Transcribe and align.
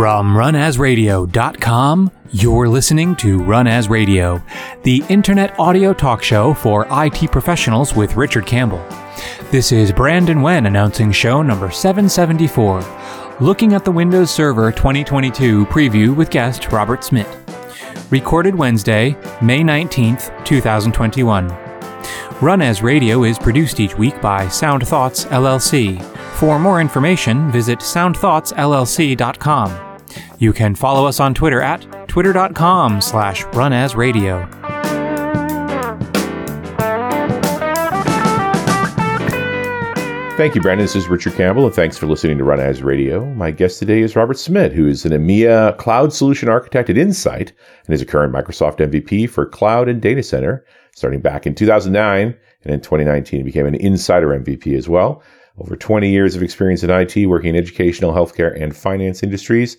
From 0.00 0.32
runasradio.com, 0.32 2.10
you're 2.32 2.68
listening 2.70 3.14
to 3.16 3.36
Run 3.36 3.66
As 3.66 3.90
Radio, 3.90 4.42
the 4.82 5.04
internet 5.10 5.60
audio 5.60 5.92
talk 5.92 6.22
show 6.22 6.54
for 6.54 6.86
IT 6.90 7.30
professionals 7.30 7.94
with 7.94 8.16
Richard 8.16 8.46
Campbell. 8.46 8.82
This 9.50 9.72
is 9.72 9.92
Brandon 9.92 10.40
Wen 10.40 10.64
announcing 10.64 11.12
show 11.12 11.42
number 11.42 11.70
774, 11.70 12.82
looking 13.42 13.74
at 13.74 13.84
the 13.84 13.92
Windows 13.92 14.30
Server 14.30 14.72
2022 14.72 15.66
preview 15.66 16.16
with 16.16 16.30
guest 16.30 16.72
Robert 16.72 17.04
Smit. 17.04 17.28
Recorded 18.08 18.54
Wednesday, 18.54 19.14
May 19.42 19.60
19th, 19.60 20.46
2021. 20.46 21.48
Run 22.40 22.62
As 22.62 22.82
Radio 22.82 23.24
is 23.24 23.38
produced 23.38 23.80
each 23.80 23.98
week 23.98 24.18
by 24.22 24.48
Sound 24.48 24.88
Thoughts 24.88 25.26
LLC. 25.26 26.02
For 26.36 26.58
more 26.58 26.80
information, 26.80 27.52
visit 27.52 27.80
soundthoughtsllc.com. 27.80 29.89
You 30.38 30.52
can 30.52 30.74
follow 30.74 31.06
us 31.06 31.20
on 31.20 31.34
Twitter 31.34 31.60
at 31.60 32.08
twitter.com 32.08 33.00
slash 33.00 33.44
runasradio. 33.46 34.60
Thank 40.40 40.54
you, 40.54 40.62
Brandon. 40.62 40.84
This 40.84 40.96
is 40.96 41.06
Richard 41.06 41.34
Campbell, 41.34 41.66
and 41.66 41.74
thanks 41.74 41.98
for 41.98 42.06
listening 42.06 42.38
to 42.38 42.44
Run 42.44 42.60
As 42.60 42.82
Radio. 42.82 43.26
My 43.34 43.50
guest 43.50 43.78
today 43.78 44.00
is 44.00 44.16
Robert 44.16 44.38
Smit, 44.38 44.72
who 44.72 44.88
is 44.88 45.04
an 45.04 45.12
EMEA 45.12 45.76
cloud 45.76 46.14
solution 46.14 46.48
architect 46.48 46.88
at 46.88 46.96
Insight 46.96 47.52
and 47.84 47.94
is 47.94 48.00
a 48.00 48.06
current 48.06 48.32
Microsoft 48.32 48.78
MVP 48.78 49.28
for 49.28 49.44
cloud 49.44 49.86
and 49.86 50.00
data 50.00 50.22
center, 50.22 50.64
starting 50.96 51.20
back 51.20 51.46
in 51.46 51.54
2009. 51.54 52.34
And 52.64 52.72
in 52.72 52.80
2019, 52.80 53.40
he 53.40 53.44
became 53.44 53.66
an 53.66 53.74
Insider 53.74 54.28
MVP 54.28 54.74
as 54.78 54.88
well. 54.88 55.22
Over 55.58 55.76
20 55.76 56.08
years 56.08 56.34
of 56.34 56.42
experience 56.42 56.82
in 56.82 56.88
IT, 56.88 57.26
working 57.26 57.50
in 57.50 57.56
educational, 57.56 58.14
healthcare, 58.14 58.58
and 58.58 58.74
finance 58.74 59.22
industries. 59.22 59.76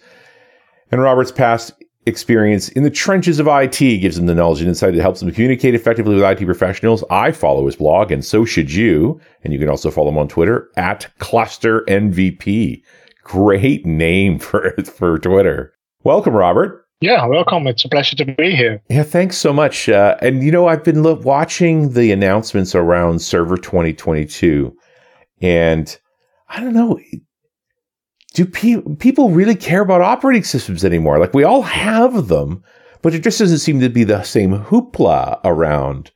And 0.92 1.02
Robert's 1.02 1.31
past 1.31 1.72
experience 2.06 2.70
in 2.70 2.84
the 2.84 2.89
trenches 2.89 3.39
of 3.39 3.47
IT 3.47 3.78
gives 3.78 4.17
him 4.17 4.25
the 4.25 4.36
knowledge 4.36 4.59
and 4.59 4.67
insight 4.67 4.94
that 4.94 5.02
helps 5.02 5.22
him 5.22 5.31
communicate 5.31 5.75
effectively 5.75 6.16
with 6.16 6.23
IT 6.23 6.45
professionals. 6.45 7.03
I 7.09 7.31
follow 7.31 7.66
his 7.66 7.75
blog, 7.75 8.11
and 8.11 8.25
so 8.25 8.44
should 8.44 8.73
you. 8.73 9.19
And 9.44 9.53
you 9.53 9.59
can 9.59 9.69
also 9.69 9.92
follow 9.92 10.09
him 10.09 10.17
on 10.17 10.28
Twitter 10.28 10.69
at 10.75 11.08
Cluster 11.19 11.81
MVP. 11.81 12.81
Great 13.23 13.86
name 13.86 14.39
for 14.39 14.73
for 14.84 15.17
Twitter. 15.19 15.73
Welcome, 16.03 16.34
Robert. 16.34 16.86
Yeah, 17.00 17.25
welcome. 17.25 17.66
It's 17.66 17.84
a 17.84 17.89
pleasure 17.89 18.16
to 18.17 18.25
be 18.25 18.56
here. 18.56 18.81
Yeah, 18.89 19.03
thanks 19.03 19.36
so 19.36 19.52
much. 19.52 19.89
Uh, 19.89 20.17
and 20.22 20.44
you 20.44 20.52
know, 20.52 20.67
I've 20.67 20.84
been 20.84 21.02
lo- 21.02 21.16
watching 21.16 21.94
the 21.94 22.12
announcements 22.12 22.75
around 22.75 23.22
Server 23.22 23.58
2022, 23.58 24.75
and 25.42 25.97
I 26.50 26.59
don't 26.59 26.73
know 26.73 27.00
do 28.34 28.46
pe- 28.46 28.82
people 29.00 29.30
really 29.30 29.56
care 29.56 29.82
about 29.82 30.02
operating 30.02 30.44
systems 30.44 30.86
anymore? 30.86 31.20
Like 31.20 31.34
we 31.34 31.44
all 31.44 31.64
have 31.64 32.28
them, 32.28 32.64
but 33.02 33.14
it 33.14 33.24
just 33.24 33.40
doesn't 33.40 33.60
seem 33.60 33.80
to 33.80 33.90
be 33.90 34.04
the 34.04 34.24
same 34.24 34.60
hoopla 34.60 35.40
around 35.44 36.12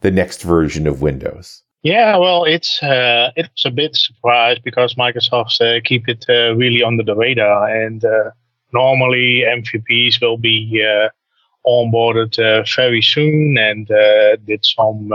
the 0.00 0.10
next 0.10 0.42
version 0.42 0.86
of 0.86 1.02
Windows. 1.02 1.62
Yeah, 1.82 2.16
well, 2.16 2.44
it's 2.44 2.82
uh, 2.82 3.30
it's 3.36 3.64
a 3.64 3.70
bit 3.70 3.96
surprised 3.96 4.62
because 4.64 4.94
Microsoft 4.94 5.60
uh, 5.60 5.80
keep 5.84 6.08
it 6.08 6.24
uh, 6.28 6.54
really 6.56 6.82
under 6.82 7.04
the 7.04 7.14
radar, 7.14 7.68
and 7.68 8.04
uh, 8.04 8.30
normally 8.72 9.44
MVPs 9.46 10.20
will 10.20 10.38
be 10.38 10.84
uh, 10.84 11.08
onboarded 11.66 12.38
uh, 12.38 12.64
very 12.74 13.00
soon 13.00 13.56
and 13.58 13.86
did 14.44 14.64
some 14.64 15.12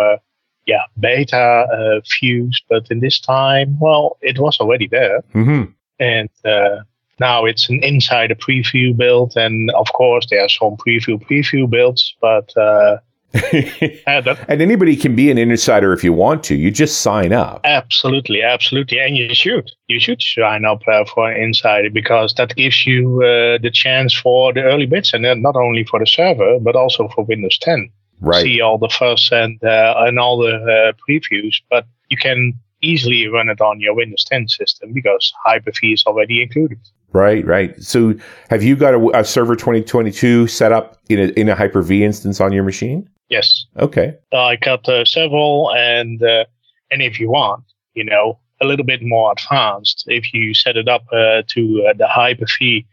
yeah 0.66 0.84
beta 0.98 2.02
views, 2.20 2.62
but 2.70 2.90
in 2.90 3.02
this 3.02 3.20
time, 3.20 3.78
well, 3.80 4.18
it 4.22 4.40
was 4.40 4.58
already 4.60 4.88
there. 4.88 5.22
Mm-hmm 5.34 5.74
and 6.00 6.30
uh, 6.46 6.80
now 7.20 7.46
it's 7.46 7.70
an 7.70 7.84
insider 7.84 8.36
preview 8.36 8.96
build, 8.96 9.34
and 9.36 9.72
of 9.72 9.92
course 9.94 10.26
there 10.30 10.42
are 10.42 10.50
some 10.50 10.76
preview 10.78 11.22
preview 11.22 11.70
builds, 11.70 12.16
but. 12.22 12.56
Uh, 12.58 12.98
and 13.52 14.62
anybody 14.62 14.96
can 14.96 15.16
be 15.16 15.32
an 15.32 15.40
insider 15.40 15.92
if 15.92 16.04
you 16.04 16.14
want 16.14 16.44
to. 16.44 16.56
You 16.56 16.70
just 16.70 17.02
sign 17.02 17.34
up. 17.34 17.62
Absolutely, 17.64 18.44
absolutely, 18.44 19.00
and 19.00 19.18
you 19.18 19.34
should. 19.34 19.72
You 19.88 20.00
should 20.00 20.22
sign 20.22 20.66
up 20.66 20.84
uh, 20.88 21.04
for 21.06 21.32
an 21.32 21.42
insider 21.42 21.90
because 21.90 22.36
that 22.36 22.56
gives 22.56 22.86
you 22.86 23.24
uh, 23.24 23.58
the 23.58 23.72
chance 23.74 24.14
for 24.14 24.54
the 24.54 24.62
early 24.62 24.86
bits, 24.86 25.14
and 25.14 25.26
then 25.26 25.42
not 25.42 25.56
only 25.56 25.84
for 25.84 26.00
the 26.00 26.06
server 26.06 26.60
but 26.60 26.76
also 26.76 27.08
for 27.08 27.24
Windows 27.26 27.58
10. 27.58 27.90
Right. 28.22 28.44
See 28.44 28.62
all 28.62 28.78
the 28.78 28.90
fuss 28.90 29.32
and 29.32 29.62
uh, 29.64 29.96
and 29.98 30.20
all 30.20 30.38
the 30.38 30.56
uh, 30.56 30.94
previews, 31.10 31.56
but 31.72 31.88
you 32.10 32.18
can 32.18 32.54
easily 32.84 33.28
run 33.28 33.50
it 33.50 33.62
on 33.62 33.80
your 33.80 33.96
Windows 33.96 34.24
10 34.26 34.48
system 34.48 34.94
because 34.94 35.34
Hyper-V 35.44 35.94
is 35.94 36.04
already 36.06 36.42
included. 36.44 36.80
Right, 37.14 37.46
right. 37.46 37.80
So, 37.82 38.16
have 38.50 38.64
you 38.64 38.76
got 38.76 38.94
a, 38.96 39.20
a 39.20 39.24
Server 39.24 39.56
2022 39.56 40.48
set 40.48 40.72
up 40.72 40.98
in 41.10 41.20
a, 41.20 41.24
in 41.40 41.48
a 41.48 41.56
Hyper-V 41.56 42.04
instance 42.04 42.42
on 42.42 42.52
your 42.52 42.64
machine? 42.64 43.08
Yes. 43.30 43.66
Okay. 43.78 44.16
I 44.34 44.56
got 44.58 44.88
uh, 44.90 45.06
several, 45.06 45.72
and 45.76 46.22
uh, 46.22 46.46
and 46.92 47.02
if 47.02 47.20
you 47.20 47.30
want, 47.30 47.64
you 47.94 48.04
know, 48.04 48.40
a 48.62 48.66
little 48.66 48.86
bit 48.86 49.02
more 49.04 49.32
advanced, 49.32 50.06
if 50.08 50.34
you 50.34 50.54
set 50.54 50.76
it 50.76 50.88
up 50.88 51.06
uh, 51.12 51.44
to 51.48 51.86
uh, 51.88 51.94
the 51.98 52.08
Hyper-V 52.08 52.86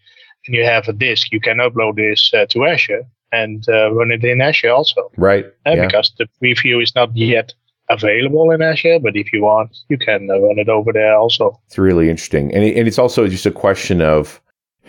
and 0.46 0.56
you 0.56 0.64
have 0.64 0.88
a 0.88 0.92
disk, 0.92 1.32
you 1.32 1.40
can 1.40 1.58
upload 1.58 1.96
this 1.96 2.30
uh, 2.34 2.46
to 2.50 2.64
Azure 2.64 3.04
and 3.32 3.68
uh, 3.68 3.92
run 3.92 4.10
it 4.10 4.24
in 4.24 4.40
Azure 4.40 4.70
also. 4.70 5.10
Right. 5.16 5.46
Yeah. 5.66 5.86
Because 5.86 6.12
the 6.18 6.26
preview 6.42 6.82
is 6.82 6.94
not 6.94 7.16
yet 7.16 7.54
available 7.90 8.50
in 8.50 8.62
Azure, 8.62 9.00
but 9.00 9.16
if 9.16 9.32
you 9.32 9.42
want, 9.42 9.76
you 9.88 9.98
can 9.98 10.28
run 10.28 10.58
it 10.58 10.68
over 10.68 10.92
there 10.92 11.16
also. 11.16 11.60
It's 11.66 11.78
really 11.78 12.08
interesting, 12.08 12.54
and 12.54 12.64
it, 12.64 12.76
and 12.76 12.88
it's 12.88 12.98
also 12.98 13.28
just 13.28 13.46
a 13.46 13.50
question 13.50 14.00
of 14.00 14.40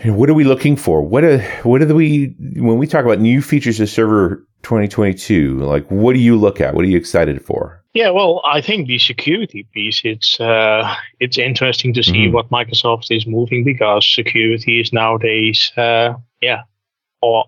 what 0.06 0.30
are 0.30 0.34
we 0.34 0.44
looking 0.44 0.76
for? 0.76 1.02
What 1.02 1.24
are 1.24 1.42
what 1.64 1.82
do 1.82 1.96
we 1.96 2.36
when 2.56 2.78
we 2.78 2.88
talk 2.88 3.06
about 3.06 3.20
new 3.20 3.42
features 3.42 3.80
of 3.80 3.90
Server 3.90 4.46
2022? 4.64 5.60
Like, 5.60 5.86
what 5.90 6.14
do 6.14 6.20
you 6.20 6.38
look 6.38 6.62
at? 6.62 6.74
What 6.74 6.86
are 6.86 6.88
you 6.88 6.98
excited 6.98 7.44
for? 7.44 7.84
Yeah, 7.94 8.10
well, 8.10 8.42
I 8.46 8.62
think 8.62 8.88
the 8.88 9.00
security 9.00 9.68
piece 9.74 10.02
it's 10.04 10.40
uh, 10.40 10.96
it's 11.20 11.38
interesting 11.38 11.94
to 11.94 12.04
see 12.04 12.26
mm-hmm. 12.26 12.34
what 12.34 12.50
Microsoft 12.50 13.16
is 13.16 13.28
moving 13.28 13.64
because 13.64 14.10
security 14.10 14.80
is 14.80 14.94
nowadays 14.94 15.72
uh, 15.78 16.14
yeah 16.42 16.62
or 17.22 17.46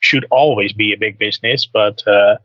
should 0.00 0.26
always 0.30 0.72
be 0.72 0.92
a 0.92 0.96
big 0.96 1.18
business, 1.18 1.66
but 1.66 2.06
uh, 2.06 2.36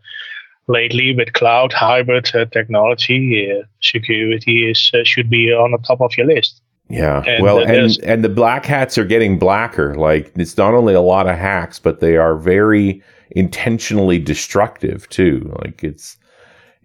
lately 0.67 1.15
with 1.15 1.33
cloud 1.33 1.73
hybrid 1.73 2.33
uh, 2.35 2.45
technology, 2.45 3.51
uh, 3.51 3.63
security 3.81 4.69
is 4.69 4.91
uh, 4.93 5.03
should 5.03 5.29
be 5.29 5.51
on 5.51 5.71
the 5.71 5.77
top 5.79 6.01
of 6.01 6.15
your 6.17 6.27
list. 6.27 6.61
Yeah, 6.89 7.23
and, 7.25 7.43
well, 7.43 7.59
and 7.59 7.97
and 8.03 8.23
the 8.23 8.29
black 8.29 8.65
hats 8.65 8.97
are 8.97 9.05
getting 9.05 9.39
blacker. 9.39 9.95
Like 9.95 10.31
it's 10.35 10.57
not 10.57 10.73
only 10.73 10.93
a 10.93 11.01
lot 11.01 11.27
of 11.27 11.37
hacks, 11.37 11.79
but 11.79 11.99
they 11.99 12.17
are 12.17 12.35
very 12.35 13.01
intentionally 13.31 14.19
destructive 14.19 15.07
too. 15.09 15.51
Like 15.63 15.83
it's 15.83 16.17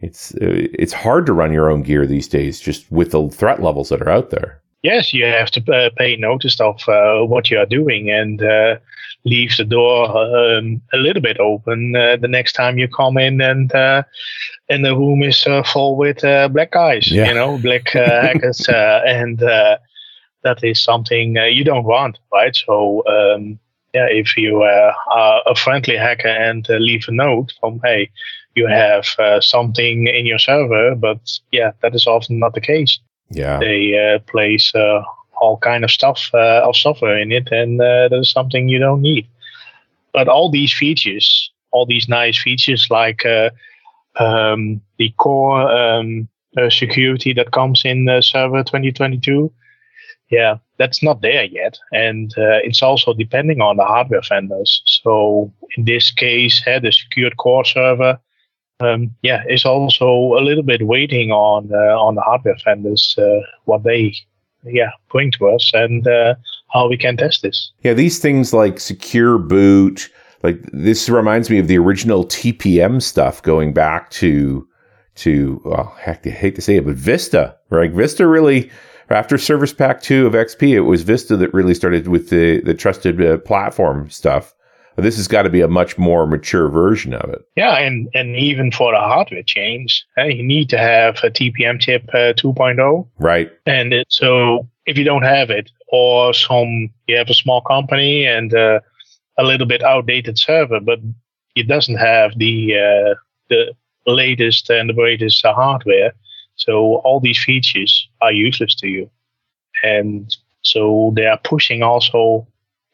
it's 0.00 0.32
it's 0.40 0.92
hard 0.92 1.26
to 1.26 1.32
run 1.32 1.52
your 1.52 1.70
own 1.70 1.82
gear 1.82 2.06
these 2.06 2.28
days, 2.28 2.60
just 2.60 2.90
with 2.90 3.10
the 3.10 3.28
threat 3.28 3.62
levels 3.62 3.88
that 3.88 4.00
are 4.00 4.08
out 4.08 4.30
there. 4.30 4.62
Yes, 4.82 5.12
you 5.12 5.24
have 5.24 5.50
to 5.50 5.72
uh, 5.72 5.90
pay 5.96 6.16
notice 6.16 6.60
of 6.60 6.80
uh, 6.88 7.24
what 7.24 7.50
you 7.50 7.58
are 7.58 7.66
doing, 7.66 8.10
and 8.10 8.40
uh, 8.42 8.76
leave 9.28 9.56
the 9.56 9.64
door 9.64 10.08
um, 10.08 10.80
a 10.92 10.96
little 10.96 11.22
bit 11.22 11.38
open 11.38 11.94
uh, 11.94 12.16
the 12.16 12.28
next 12.28 12.52
time 12.52 12.78
you 12.78 12.88
come 12.88 13.18
in 13.18 13.40
and 13.40 13.74
uh, 13.74 14.02
and 14.68 14.84
the 14.84 14.96
room 14.96 15.22
is 15.22 15.46
uh, 15.46 15.62
full 15.62 15.96
with 15.96 16.24
uh, 16.24 16.48
black 16.48 16.72
guys, 16.72 17.10
yeah. 17.10 17.28
you 17.28 17.34
know, 17.34 17.58
black 17.58 17.94
uh, 17.94 18.22
hackers, 18.22 18.68
uh, 18.68 19.02
and 19.06 19.38
that 19.38 20.62
is 20.62 20.82
something 20.82 21.36
you 21.36 21.64
don't 21.64 21.84
want, 21.84 22.18
right? 22.32 22.56
So. 22.56 23.02
Um, 23.06 23.58
yeah, 23.94 24.06
if 24.10 24.36
you 24.36 24.60
are 24.62 24.94
a 25.46 25.54
friendly 25.54 25.96
hacker 25.96 26.28
and 26.28 26.68
leave 26.68 27.06
a 27.08 27.10
note 27.10 27.54
from, 27.58 27.80
hey, 27.82 28.10
you 28.54 28.66
have 28.66 29.06
something 29.40 30.06
in 30.06 30.26
your 30.26 30.38
server, 30.38 30.94
but 30.94 31.18
yeah, 31.52 31.72
that 31.80 31.94
is 31.94 32.06
often 32.06 32.38
not 32.38 32.52
the 32.52 32.60
case. 32.60 33.00
Yeah, 33.30 33.58
they 33.58 34.20
place 34.26 34.72
all 35.40 35.58
kind 35.58 35.84
of 35.84 35.90
stuff 35.90 36.30
uh, 36.34 36.62
of 36.64 36.76
software 36.76 37.18
in 37.18 37.32
it, 37.32 37.50
and 37.50 37.80
uh, 37.80 38.08
that 38.08 38.18
is 38.18 38.30
something 38.30 38.68
you 38.68 38.78
don't 38.78 39.02
need. 39.02 39.26
But 40.12 40.28
all 40.28 40.50
these 40.50 40.72
features, 40.72 41.50
all 41.70 41.86
these 41.86 42.08
nice 42.08 42.40
features 42.40 42.88
like 42.90 43.24
uh, 43.24 43.50
um, 44.18 44.80
the 44.98 45.10
core 45.18 45.70
um, 45.70 46.28
uh, 46.56 46.70
security 46.70 47.32
that 47.34 47.52
comes 47.52 47.82
in 47.84 48.08
uh, 48.08 48.20
Server 48.20 48.62
2022, 48.62 49.52
yeah, 50.30 50.56
that's 50.78 51.02
not 51.02 51.22
there 51.22 51.44
yet, 51.44 51.78
and 51.92 52.32
uh, 52.36 52.60
it's 52.62 52.82
also 52.82 53.14
depending 53.14 53.60
on 53.60 53.76
the 53.76 53.84
hardware 53.84 54.22
vendors. 54.28 54.82
So 54.84 55.52
in 55.76 55.84
this 55.84 56.10
case, 56.10 56.62
uh, 56.66 56.80
the 56.80 56.92
secured 56.92 57.36
core 57.36 57.64
server. 57.64 58.18
Um, 58.80 59.14
yeah, 59.22 59.42
it's 59.46 59.66
also 59.66 60.06
a 60.38 60.42
little 60.44 60.62
bit 60.62 60.86
waiting 60.86 61.32
on 61.32 61.72
on 61.72 62.14
the 62.14 62.20
hardware 62.20 62.56
vendors 62.64 63.18
what 63.64 63.82
they 63.82 64.14
yeah 64.64 64.90
bring 65.10 65.30
to 65.32 65.48
us 65.48 65.70
and 65.74 66.06
uh, 66.06 66.34
how 66.72 66.88
we 66.88 66.96
can 66.96 67.16
test 67.16 67.42
this. 67.42 67.72
Yeah, 67.82 67.94
these 67.94 68.18
things 68.18 68.52
like 68.52 68.80
secure 68.80 69.38
boot, 69.38 70.10
like 70.42 70.60
this 70.72 71.08
reminds 71.08 71.50
me 71.50 71.58
of 71.58 71.68
the 71.68 71.78
original 71.78 72.24
TPM 72.24 73.02
stuff 73.02 73.42
going 73.42 73.72
back 73.72 74.10
to 74.10 74.66
to 75.16 75.60
well, 75.64 75.96
heck, 76.00 76.26
I 76.26 76.30
hate 76.30 76.54
to 76.56 76.62
say 76.62 76.76
it, 76.76 76.86
but 76.86 76.94
Vista. 76.94 77.56
Right, 77.70 77.92
Vista 77.92 78.26
really 78.26 78.70
after 79.10 79.38
Service 79.38 79.72
Pack 79.72 80.02
2 80.02 80.26
of 80.26 80.34
XP, 80.34 80.70
it 80.70 80.80
was 80.80 81.02
Vista 81.02 81.36
that 81.36 81.52
really 81.54 81.74
started 81.74 82.08
with 82.08 82.28
the, 82.28 82.60
the 82.60 82.74
trusted 82.74 83.24
uh, 83.24 83.38
platform 83.38 84.10
stuff. 84.10 84.54
This 84.98 85.16
has 85.16 85.28
got 85.28 85.42
to 85.42 85.50
be 85.50 85.60
a 85.60 85.68
much 85.68 85.96
more 85.96 86.26
mature 86.26 86.68
version 86.68 87.14
of 87.14 87.30
it. 87.30 87.42
Yeah, 87.56 87.76
and, 87.76 88.08
and 88.14 88.36
even 88.36 88.72
for 88.72 88.92
the 88.92 88.98
hardware 88.98 89.42
change, 89.42 90.04
hey, 90.16 90.34
you 90.34 90.42
need 90.42 90.68
to 90.70 90.78
have 90.78 91.18
a 91.22 91.30
TPM 91.30 91.80
chip 91.80 92.08
uh, 92.12 92.34
2.0. 92.34 93.08
Right. 93.18 93.50
And 93.66 93.92
it, 93.92 94.06
so 94.10 94.68
if 94.86 94.98
you 94.98 95.04
don't 95.04 95.22
have 95.22 95.50
it, 95.50 95.70
or 95.88 96.34
some 96.34 96.90
you 97.06 97.16
have 97.16 97.30
a 97.30 97.34
small 97.34 97.60
company 97.62 98.26
and 98.26 98.52
uh, 98.54 98.80
a 99.38 99.44
little 99.44 99.66
bit 99.66 99.82
outdated 99.82 100.38
server, 100.38 100.80
but 100.80 100.98
it 101.54 101.68
doesn't 101.68 101.96
have 101.96 102.38
the 102.38 102.74
uh, 102.76 103.14
the 103.48 103.74
latest 104.06 104.68
and 104.70 104.88
the 104.88 104.94
greatest 104.94 105.44
hardware, 105.44 106.12
so 106.56 106.96
all 107.04 107.20
these 107.20 107.42
features 107.42 108.08
are 108.20 108.32
useless 108.32 108.74
to 108.76 108.88
you. 108.88 109.10
And 109.82 110.34
so 110.62 111.12
they 111.14 111.26
are 111.26 111.38
pushing 111.44 111.82
also 111.82 112.46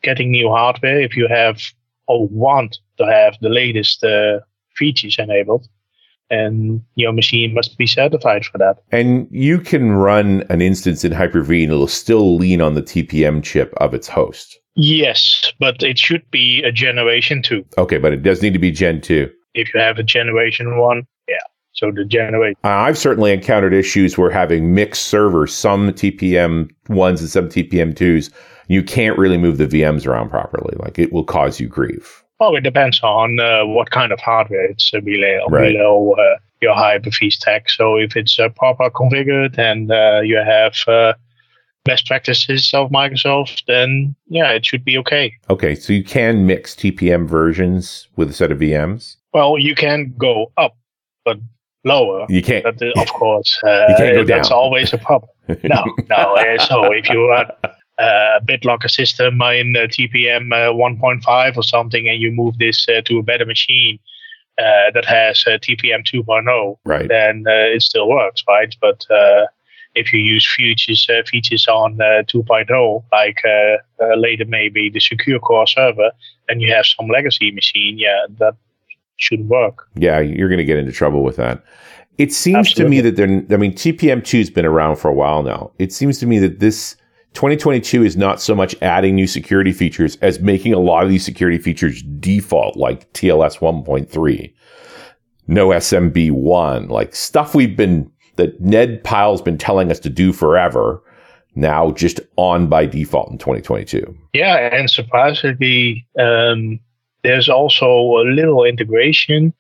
getting 0.02 0.30
new 0.30 0.50
hardware 0.50 1.00
if 1.00 1.16
you 1.16 1.26
have 1.28 1.60
or 2.06 2.28
want 2.28 2.78
to 2.98 3.04
have 3.04 3.36
the 3.40 3.48
latest 3.48 4.04
uh, 4.04 4.40
features 4.76 5.16
enabled. 5.18 5.66
And 6.30 6.82
your 6.94 7.12
machine 7.12 7.54
must 7.54 7.76
be 7.76 7.86
certified 7.86 8.44
for 8.46 8.58
that. 8.58 8.78
And 8.90 9.28
you 9.30 9.60
can 9.60 9.92
run 9.92 10.42
an 10.48 10.62
instance 10.62 11.04
in 11.04 11.12
Hyper-V 11.12 11.64
and 11.64 11.72
it'll 11.72 11.86
still 11.86 12.36
lean 12.36 12.60
on 12.60 12.74
the 12.74 12.82
TPM 12.82 13.42
chip 13.42 13.74
of 13.76 13.92
its 13.92 14.08
host. 14.08 14.58
Yes, 14.76 15.52
but 15.60 15.82
it 15.82 15.98
should 15.98 16.28
be 16.30 16.62
a 16.62 16.72
generation 16.72 17.42
two. 17.42 17.64
Okay, 17.78 17.98
but 17.98 18.12
it 18.12 18.22
does 18.22 18.42
need 18.42 18.54
to 18.54 18.58
be 18.58 18.72
Gen 18.72 19.00
2. 19.00 19.30
If 19.54 19.72
you 19.72 19.78
have 19.78 19.98
a 19.98 20.02
generation 20.02 20.78
one, 20.78 21.06
yeah. 21.28 21.36
So 21.72 21.92
the 21.92 22.04
generate. 22.04 22.56
Uh, 22.64 22.68
I've 22.68 22.98
certainly 22.98 23.32
encountered 23.32 23.72
issues 23.72 24.18
where 24.18 24.30
having 24.30 24.74
mixed 24.74 25.06
servers, 25.06 25.54
some 25.54 25.90
TPM 25.90 26.70
ones 26.88 27.20
and 27.20 27.30
some 27.30 27.48
TPM 27.48 27.94
twos, 27.94 28.30
you 28.68 28.82
can't 28.82 29.18
really 29.18 29.38
move 29.38 29.58
the 29.58 29.66
VMs 29.66 30.06
around 30.06 30.30
properly. 30.30 30.74
Like 30.78 30.98
it 30.98 31.12
will 31.12 31.24
cause 31.24 31.60
you 31.60 31.68
grief. 31.68 32.24
Well, 32.40 32.56
it 32.56 32.62
depends 32.62 33.00
on 33.02 33.38
uh, 33.38 33.64
what 33.64 33.90
kind 33.90 34.12
of 34.12 34.20
hardware 34.20 34.64
it's 34.64 34.92
uh, 34.92 35.00
below, 35.00 35.46
right. 35.48 35.72
below 35.72 36.12
uh, 36.12 36.38
your 36.60 36.74
Hyper-V 36.74 37.30
stack. 37.30 37.70
So 37.70 37.96
if 37.96 38.16
it's 38.16 38.38
uh, 38.38 38.48
proper 38.48 38.90
configured 38.90 39.58
and 39.58 39.90
uh, 39.90 40.20
you 40.22 40.36
have 40.38 40.76
uh, 40.88 41.14
best 41.84 42.06
practices 42.06 42.72
of 42.74 42.90
Microsoft, 42.90 43.62
then 43.66 44.16
yeah, 44.26 44.50
it 44.50 44.66
should 44.66 44.84
be 44.84 44.98
okay. 44.98 45.34
Okay, 45.48 45.74
so 45.74 45.92
you 45.92 46.02
can 46.02 46.46
mix 46.46 46.74
TPM 46.74 47.28
versions 47.28 48.08
with 48.16 48.30
a 48.30 48.32
set 48.32 48.50
of 48.50 48.58
VMs. 48.58 49.16
Well, 49.32 49.58
you 49.58 49.74
can 49.74 50.14
go 50.18 50.52
up, 50.56 50.76
but 51.24 51.38
lower. 51.84 52.26
You 52.28 52.42
can't. 52.42 52.64
But 52.64 52.82
of 52.96 53.12
course, 53.12 53.60
uh, 53.64 53.86
you 53.90 53.96
can't 53.96 54.14
go 54.16 54.24
down. 54.24 54.38
that's 54.38 54.50
always 54.50 54.92
a 54.92 54.98
problem. 54.98 55.30
no, 55.62 55.84
no. 56.08 56.34
Uh, 56.36 56.58
so 56.58 56.92
if 56.92 57.08
you 57.10 57.28
run 57.28 57.46
a 57.98 58.40
BitLocker 58.44 58.90
system 58.90 59.40
in 59.42 59.76
uh, 59.76 59.86
TPM 59.86 60.52
uh, 60.52 60.72
1.5 60.72 61.56
or 61.56 61.62
something, 61.62 62.08
and 62.08 62.20
you 62.20 62.32
move 62.32 62.58
this 62.58 62.86
uh, 62.88 63.00
to 63.06 63.18
a 63.18 63.22
better 63.22 63.46
machine 63.46 63.98
that 64.56 65.04
has 65.04 65.42
TPM 65.44 66.04
2.0, 66.04 66.76
right. 66.84 67.08
then 67.08 67.42
it 67.46 67.82
still 67.82 68.08
works, 68.08 68.44
right? 68.46 68.72
But 68.80 69.04
if 69.94 70.12
you 70.12 70.20
use 70.20 70.46
features 70.56 71.06
uh, 71.08 71.22
features 71.26 71.66
on 71.68 72.00
uh, 72.00 72.22
2.0, 72.24 73.04
like 73.12 73.38
uh, 73.44 74.14
later 74.16 74.44
maybe 74.46 74.90
the 74.90 75.00
secure 75.00 75.38
core 75.38 75.66
server, 75.66 76.10
and 76.48 76.60
you 76.60 76.72
have 76.72 76.86
some 76.86 77.08
legacy 77.08 77.50
machine, 77.52 77.98
yeah, 77.98 78.26
that 78.38 78.54
should 79.16 79.48
work. 79.48 79.88
Yeah, 79.94 80.20
you're 80.20 80.48
going 80.48 80.58
to 80.58 80.64
get 80.64 80.78
into 80.78 80.92
trouble 80.92 81.22
with 81.22 81.36
that. 81.36 81.64
It 82.18 82.32
seems 82.32 82.68
Absolutely. 82.68 82.84
to 82.84 82.90
me 82.90 83.10
that 83.10 83.16
they're, 83.16 83.56
I 83.56 83.60
mean, 83.60 83.72
TPM2 83.72 84.38
has 84.38 84.50
been 84.50 84.64
around 84.64 84.96
for 84.96 85.08
a 85.08 85.14
while 85.14 85.42
now. 85.42 85.72
It 85.78 85.92
seems 85.92 86.18
to 86.20 86.26
me 86.26 86.38
that 86.40 86.60
this 86.60 86.96
2022 87.34 88.04
is 88.04 88.16
not 88.16 88.40
so 88.40 88.54
much 88.54 88.74
adding 88.80 89.16
new 89.16 89.26
security 89.26 89.72
features 89.72 90.16
as 90.22 90.40
making 90.40 90.72
a 90.72 90.78
lot 90.78 91.02
of 91.02 91.10
these 91.10 91.24
security 91.24 91.58
features 91.58 92.02
default, 92.20 92.76
like 92.76 93.12
TLS 93.12 93.58
1.3, 93.58 94.54
no 95.48 95.68
SMB 95.68 96.30
1, 96.30 96.88
like 96.88 97.14
stuff 97.14 97.54
we've 97.54 97.76
been, 97.76 98.10
that 98.36 98.60
Ned 98.60 99.02
Pyle's 99.04 99.42
been 99.42 99.58
telling 99.58 99.90
us 99.90 99.98
to 100.00 100.10
do 100.10 100.32
forever, 100.32 101.02
now 101.56 101.90
just 101.92 102.20
on 102.36 102.68
by 102.68 102.86
default 102.86 103.30
in 103.30 103.38
2022. 103.38 104.16
Yeah, 104.32 104.56
and 104.72 104.88
surprisingly, 104.88 106.06
um, 106.18 106.78
there's 107.24 107.48
also 107.48 107.86
a 107.86 108.24
little 108.24 108.64
integration 108.64 109.52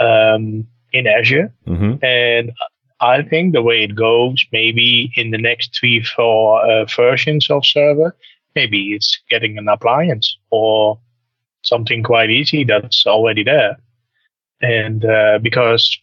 um, 0.00 0.66
in 0.92 1.06
Azure. 1.06 1.52
Mm-hmm. 1.66 2.04
And 2.04 2.52
I 3.00 3.22
think 3.22 3.52
the 3.52 3.62
way 3.62 3.82
it 3.82 3.94
goes, 3.94 4.44
maybe 4.52 5.12
in 5.16 5.30
the 5.30 5.38
next 5.38 5.76
three, 5.78 6.02
four 6.02 6.64
uh, 6.64 6.84
versions 6.84 7.50
of 7.50 7.64
server, 7.64 8.14
maybe 8.54 8.94
it's 8.94 9.18
getting 9.30 9.56
an 9.56 9.68
appliance 9.68 10.36
or 10.50 10.98
something 11.62 12.02
quite 12.02 12.30
easy 12.30 12.64
that's 12.64 13.06
already 13.06 13.42
there. 13.42 13.78
And 14.60 15.04
uh, 15.04 15.38
because 15.40 15.98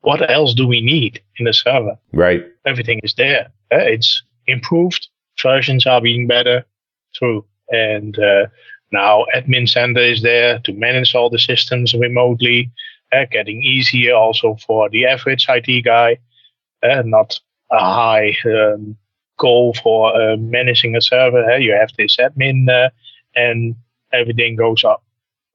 what 0.00 0.28
else 0.30 0.54
do 0.54 0.66
we 0.66 0.80
need 0.80 1.20
in 1.38 1.44
the 1.44 1.52
server? 1.52 1.98
Right. 2.12 2.44
Everything 2.66 3.00
is 3.02 3.14
there. 3.14 3.50
Uh, 3.72 3.78
it's 3.78 4.22
improved. 4.46 5.08
Versions 5.42 5.86
are 5.86 6.00
being 6.00 6.26
better. 6.26 6.64
True. 7.14 7.44
And 7.70 8.18
uh, 8.18 8.46
now 8.92 9.26
admin 9.34 9.68
center 9.68 10.00
is 10.00 10.22
there 10.22 10.58
to 10.60 10.72
manage 10.72 11.14
all 11.14 11.30
the 11.30 11.38
systems 11.38 11.94
remotely, 11.94 12.70
uh, 13.12 13.26
getting 13.30 13.62
easier 13.62 14.14
also 14.14 14.56
for 14.66 14.88
the 14.88 15.06
average 15.06 15.46
IT 15.48 15.84
guy, 15.84 16.18
uh, 16.82 17.02
not 17.04 17.38
a 17.70 17.78
high 17.78 18.36
um, 18.44 18.96
goal 19.38 19.74
for 19.82 20.14
uh, 20.14 20.36
managing 20.36 20.96
a 20.96 21.00
server. 21.00 21.44
Uh, 21.50 21.56
you 21.56 21.72
have 21.72 21.90
this 21.96 22.16
admin 22.16 22.68
uh, 22.68 22.90
and 23.36 23.74
everything 24.12 24.56
goes 24.56 24.84
up 24.84 25.02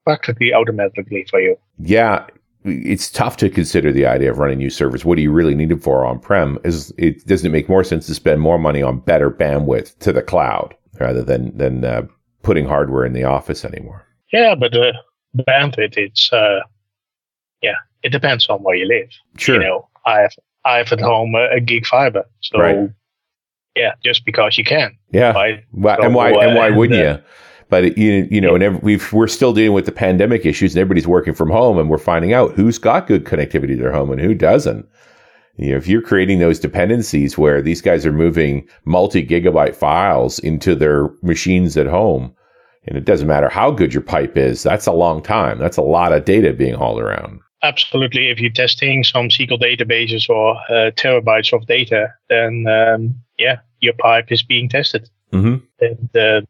practically 0.04 0.52
automatically 0.52 1.26
for 1.28 1.40
you. 1.40 1.56
Yeah, 1.78 2.26
it's 2.64 3.10
tough 3.10 3.36
to 3.38 3.50
consider 3.50 3.92
the 3.92 4.06
idea 4.06 4.30
of 4.30 4.38
running 4.38 4.58
new 4.58 4.70
servers. 4.70 5.04
What 5.04 5.16
do 5.16 5.22
you 5.22 5.32
really 5.32 5.54
need 5.54 5.68
them 5.68 5.80
for 5.80 6.04
on 6.04 6.18
prem? 6.18 6.58
Is 6.64 6.92
it 6.96 7.26
doesn't 7.26 7.46
it 7.46 7.50
make 7.50 7.68
more 7.68 7.84
sense 7.84 8.06
to 8.06 8.14
spend 8.14 8.40
more 8.40 8.58
money 8.58 8.82
on 8.82 9.00
better 9.00 9.30
bandwidth 9.30 9.98
to 9.98 10.12
the 10.12 10.22
cloud 10.22 10.74
rather 10.98 11.22
than 11.22 11.56
than 11.56 11.84
uh, 11.84 12.02
putting 12.46 12.64
hardware 12.64 13.04
in 13.04 13.12
the 13.12 13.24
office 13.24 13.64
anymore. 13.64 14.06
Yeah, 14.32 14.54
but 14.54 14.72
the 14.72 14.94
bandwidth, 15.36 15.96
it's 15.96 16.32
uh, 16.32 16.60
yeah, 17.60 17.74
it 18.02 18.10
depends 18.10 18.48
on 18.48 18.62
where 18.62 18.76
you 18.76 18.86
live. 18.86 19.10
Sure. 19.36 19.56
You 19.56 19.62
know, 19.62 19.88
I 20.06 20.20
have 20.20 20.32
I 20.66 20.78
have 20.78 20.92
at 20.92 21.00
home 21.00 21.34
a, 21.34 21.56
a 21.56 21.60
gig 21.60 21.86
fiber, 21.86 22.24
so 22.40 22.58
right. 22.58 22.90
yeah, 23.76 23.94
just 24.04 24.24
because 24.24 24.58
you 24.58 24.64
can. 24.64 24.96
Yeah. 25.12 25.32
Right? 25.32 25.64
Why, 25.70 25.96
so, 25.96 26.02
and 26.02 26.14
why 26.14 26.30
and 26.30 26.56
why 26.56 26.70
wouldn't 26.70 27.00
uh, 27.00 27.04
you? 27.04 27.22
But 27.68 27.96
you 27.96 28.28
you 28.30 28.40
know, 28.40 28.56
yeah. 28.56 28.66
and 28.66 28.82
we 28.82 29.00
we're 29.12 29.28
still 29.28 29.52
dealing 29.52 29.74
with 29.74 29.86
the 29.86 29.92
pandemic 29.92 30.44
issues, 30.44 30.74
and 30.74 30.80
everybody's 30.80 31.06
working 31.06 31.34
from 31.34 31.50
home, 31.50 31.78
and 31.78 31.88
we're 31.88 31.98
finding 31.98 32.32
out 32.32 32.52
who's 32.54 32.78
got 32.78 33.06
good 33.06 33.24
connectivity 33.24 33.76
to 33.76 33.76
their 33.76 33.92
home 33.92 34.10
and 34.10 34.20
who 34.20 34.34
doesn't. 34.34 34.86
You 35.56 35.70
know, 35.70 35.76
if 35.76 35.86
you're 35.86 36.02
creating 36.02 36.38
those 36.38 36.60
dependencies 36.60 37.38
where 37.38 37.62
these 37.62 37.80
guys 37.80 38.04
are 38.04 38.12
moving 38.12 38.68
multi 38.84 39.26
gigabyte 39.26 39.74
files 39.74 40.38
into 40.40 40.74
their 40.74 41.08
machines 41.22 41.76
at 41.76 41.86
home, 41.86 42.34
and 42.86 42.98
it 42.98 43.04
doesn't 43.04 43.28
matter 43.28 43.48
how 43.48 43.70
good 43.70 43.94
your 43.94 44.02
pipe 44.02 44.36
is, 44.36 44.62
that's 44.62 44.86
a 44.86 44.92
long 44.92 45.22
time. 45.22 45.58
That's 45.58 45.78
a 45.78 45.82
lot 45.82 46.12
of 46.12 46.24
data 46.24 46.52
being 46.52 46.74
hauled 46.74 47.00
around. 47.00 47.40
Absolutely. 47.62 48.28
If 48.28 48.38
you're 48.38 48.50
testing 48.50 49.02
some 49.02 49.28
SQL 49.28 49.60
databases 49.60 50.28
or 50.28 50.56
uh, 50.68 50.90
terabytes 50.92 51.52
of 51.52 51.66
data, 51.66 52.12
then 52.28 52.66
um, 52.68 53.14
yeah, 53.38 53.58
your 53.80 53.94
pipe 53.94 54.30
is 54.30 54.42
being 54.42 54.68
tested. 54.68 55.08
Mm-hmm. 55.32 55.56
And, 55.80 56.16
uh, 56.16 56.40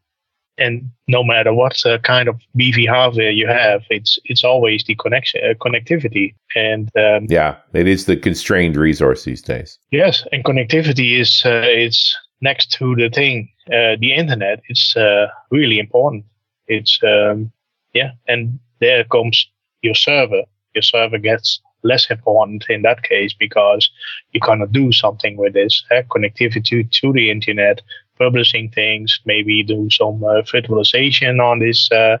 and 0.57 0.89
no 1.07 1.23
matter 1.23 1.53
what 1.53 1.85
uh, 1.85 1.99
kind 1.99 2.27
of 2.27 2.39
beefy 2.55 2.85
hardware 2.85 3.31
you 3.31 3.47
have, 3.47 3.83
it's 3.89 4.17
it's 4.25 4.43
always 4.43 4.83
the 4.83 4.95
connection 4.95 5.41
uh, 5.43 5.53
connectivity. 5.53 6.33
And 6.55 6.89
um, 6.97 7.27
yeah, 7.29 7.55
it 7.73 7.87
is 7.87 8.05
the 8.05 8.17
constrained 8.17 8.75
resource 8.75 9.23
these 9.23 9.41
days. 9.41 9.77
Yes, 9.91 10.25
and 10.31 10.43
connectivity 10.43 11.19
is 11.19 11.43
uh, 11.45 11.61
it's 11.63 12.15
next 12.41 12.71
to 12.73 12.95
the 12.95 13.09
thing, 13.09 13.49
uh, 13.67 13.95
the 13.99 14.13
internet, 14.13 14.61
it's 14.69 14.95
uh, 14.95 15.27
really 15.51 15.79
important. 15.79 16.25
It's 16.67 16.99
um, 17.03 17.51
yeah, 17.93 18.11
and 18.27 18.59
there 18.79 19.03
comes 19.05 19.47
your 19.81 19.95
server. 19.95 20.43
Your 20.77 20.83
server 20.83 21.17
gets 21.17 21.59
less 21.81 22.09
important 22.11 22.65
in 22.69 22.83
that 22.83 23.01
case 23.01 23.33
because 23.33 23.89
you 24.33 24.39
cannot 24.39 24.71
do 24.71 24.91
something 24.91 25.37
with 25.37 25.53
this 25.53 25.83
uh, 25.89 26.03
connectivity 26.11 26.63
to, 26.65 26.83
to 26.83 27.13
the 27.13 27.31
internet, 27.31 27.81
publishing 28.19 28.69
things, 28.69 29.19
maybe 29.25 29.63
do 29.63 29.89
some 29.89 30.23
uh, 30.23 30.41
virtualization 30.43 31.41
on 31.43 31.59
this 31.59 31.91
uh, 31.91 32.17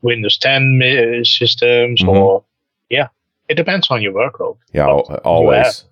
Windows 0.00 0.38
10 0.38 0.80
uh, 0.82 1.24
systems, 1.24 2.00
mm-hmm. 2.00 2.08
or 2.08 2.44
yeah, 2.88 3.08
it 3.48 3.56
depends 3.56 3.88
on 3.90 4.00
your 4.00 4.14
workload. 4.14 4.56
Yeah, 4.72 4.86
always. 4.86 5.84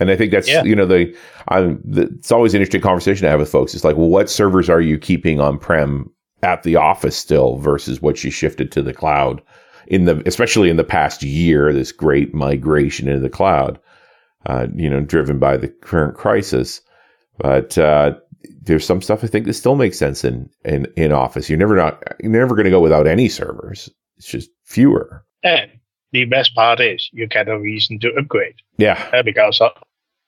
And 0.00 0.10
I 0.10 0.16
think 0.16 0.32
that's 0.32 0.48
yeah. 0.48 0.64
you 0.64 0.74
know 0.74 0.86
the, 0.86 1.14
the, 1.84 2.08
it's 2.18 2.32
always 2.32 2.54
an 2.54 2.60
interesting 2.60 2.80
conversation 2.80 3.24
to 3.24 3.30
have 3.30 3.38
with 3.38 3.52
folks. 3.52 3.74
It's 3.74 3.84
like, 3.84 3.96
well, 3.96 4.08
what 4.08 4.28
servers 4.28 4.68
are 4.68 4.80
you 4.80 4.98
keeping 4.98 5.38
on 5.38 5.58
prem 5.58 6.10
at 6.42 6.62
the 6.62 6.76
office 6.76 7.16
still 7.16 7.56
versus 7.58 8.02
what 8.02 8.24
you 8.24 8.30
shifted 8.30 8.72
to 8.72 8.82
the 8.82 8.92
cloud 8.94 9.42
in 9.92 10.06
the 10.06 10.22
especially 10.26 10.70
in 10.70 10.76
the 10.76 10.84
past 10.84 11.22
year? 11.22 11.72
This 11.72 11.92
great 11.92 12.34
migration 12.34 13.08
into 13.08 13.20
the 13.20 13.30
cloud, 13.30 13.78
uh, 14.46 14.66
you 14.74 14.88
know, 14.88 15.00
driven 15.00 15.38
by 15.38 15.56
the 15.56 15.68
current 15.68 16.16
crisis. 16.16 16.80
But 17.38 17.76
uh, 17.78 18.14
there's 18.62 18.86
some 18.86 19.02
stuff 19.02 19.22
I 19.22 19.26
think 19.26 19.46
that 19.46 19.54
still 19.54 19.76
makes 19.76 19.98
sense 19.98 20.24
in 20.24 20.48
in, 20.64 20.86
in 20.96 21.12
Office. 21.12 21.48
You're 21.48 21.58
never 21.58 21.76
not 21.76 22.02
you're 22.20 22.32
never 22.32 22.54
going 22.54 22.64
to 22.64 22.70
go 22.70 22.80
without 22.80 23.06
any 23.06 23.28
servers. 23.28 23.88
It's 24.16 24.28
just 24.28 24.50
fewer. 24.64 25.24
And 25.44 25.70
the 26.12 26.24
best 26.24 26.54
part 26.54 26.80
is 26.80 27.08
you 27.12 27.26
get 27.26 27.48
a 27.48 27.58
reason 27.58 27.98
to 28.00 28.14
upgrade. 28.14 28.54
Yeah, 28.78 29.08
uh, 29.12 29.22
because 29.22 29.60
a, 29.60 29.70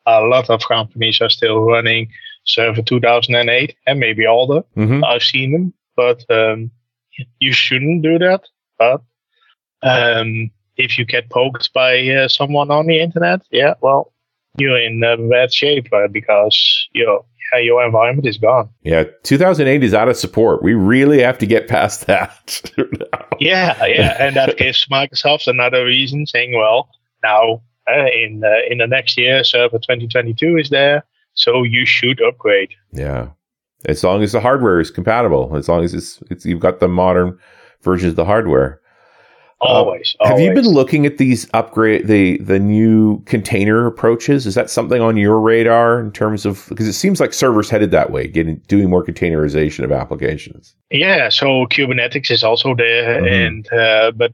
a, 0.06 0.20
lot 0.22 0.50
of 0.50 0.62
companies 0.66 1.20
are 1.20 1.30
still 1.30 1.60
running 1.60 2.08
Server 2.44 2.82
2008 2.82 3.76
and 3.86 4.00
maybe 4.00 4.26
older. 4.26 4.62
mm-hmm. 4.76 5.04
I've 5.04 5.22
seen 5.22 5.52
them, 5.52 5.74
but 5.96 6.24
um, 6.30 6.70
you 7.38 7.52
shouldn't 7.52 8.02
do 8.02 8.18
that. 8.18 8.42
But 8.78 9.02
um, 9.84 10.50
if 10.76 10.98
you 10.98 11.04
get 11.04 11.30
poked 11.30 11.72
by 11.72 12.06
uh, 12.08 12.28
someone 12.28 12.70
on 12.70 12.86
the 12.86 13.00
internet, 13.00 13.42
yeah, 13.50 13.74
well, 13.80 14.12
you're 14.58 14.78
in 14.78 15.02
uh, 15.02 15.16
bad 15.16 15.52
shape 15.52 15.92
uh, 15.92 16.08
because 16.08 16.88
your 16.92 17.24
yeah, 17.52 17.60
your 17.60 17.84
environment 17.84 18.26
is 18.26 18.38
gone. 18.38 18.68
Yeah, 18.82 19.04
2008 19.22 19.82
is 19.82 19.94
out 19.94 20.08
of 20.08 20.16
support. 20.16 20.62
We 20.62 20.74
really 20.74 21.20
have 21.22 21.38
to 21.38 21.46
get 21.46 21.68
past 21.68 22.06
that. 22.06 22.60
yeah, 23.38 23.84
yeah, 23.84 24.16
and 24.18 24.36
that 24.36 24.56
gives 24.56 24.86
Microsoft 24.86 25.46
another 25.46 25.84
reason, 25.84 26.26
saying, 26.26 26.54
well, 26.56 26.88
now 27.22 27.62
uh, 27.88 28.06
in 28.06 28.42
uh, 28.44 28.70
in 28.70 28.78
the 28.78 28.86
next 28.86 29.18
year, 29.18 29.44
Server 29.44 29.78
2022 29.78 30.56
is 30.56 30.70
there, 30.70 31.04
so 31.34 31.62
you 31.62 31.84
should 31.84 32.20
upgrade. 32.22 32.70
Yeah, 32.92 33.28
as 33.86 34.02
long 34.02 34.22
as 34.22 34.32
the 34.32 34.40
hardware 34.40 34.80
is 34.80 34.90
compatible, 34.90 35.54
as 35.56 35.68
long 35.68 35.84
as 35.84 35.94
it's, 35.94 36.22
it's 36.30 36.46
you've 36.46 36.60
got 36.60 36.80
the 36.80 36.88
modern 36.88 37.38
versions 37.82 38.10
of 38.10 38.16
the 38.16 38.24
hardware. 38.24 38.80
Always, 39.64 40.16
uh, 40.20 40.24
always. 40.24 40.40
Have 40.40 40.40
you 40.40 40.54
been 40.54 40.72
looking 40.72 41.06
at 41.06 41.18
these 41.18 41.48
upgrade 41.54 42.06
the 42.06 42.38
the 42.38 42.58
new 42.58 43.20
container 43.24 43.86
approaches? 43.86 44.46
Is 44.46 44.54
that 44.54 44.70
something 44.70 45.00
on 45.00 45.16
your 45.16 45.40
radar 45.40 46.00
in 46.00 46.12
terms 46.12 46.44
of 46.44 46.66
because 46.68 46.86
it 46.86 46.92
seems 46.92 47.20
like 47.20 47.32
servers 47.32 47.70
headed 47.70 47.90
that 47.90 48.10
way, 48.10 48.28
getting 48.28 48.56
doing 48.68 48.90
more 48.90 49.04
containerization 49.04 49.84
of 49.84 49.92
applications? 49.92 50.74
Yeah, 50.90 51.28
so 51.28 51.66
Kubernetes 51.66 52.30
is 52.30 52.44
also 52.44 52.74
there, 52.74 53.20
mm-hmm. 53.20 53.26
and 53.26 53.72
uh, 53.72 54.12
but 54.12 54.32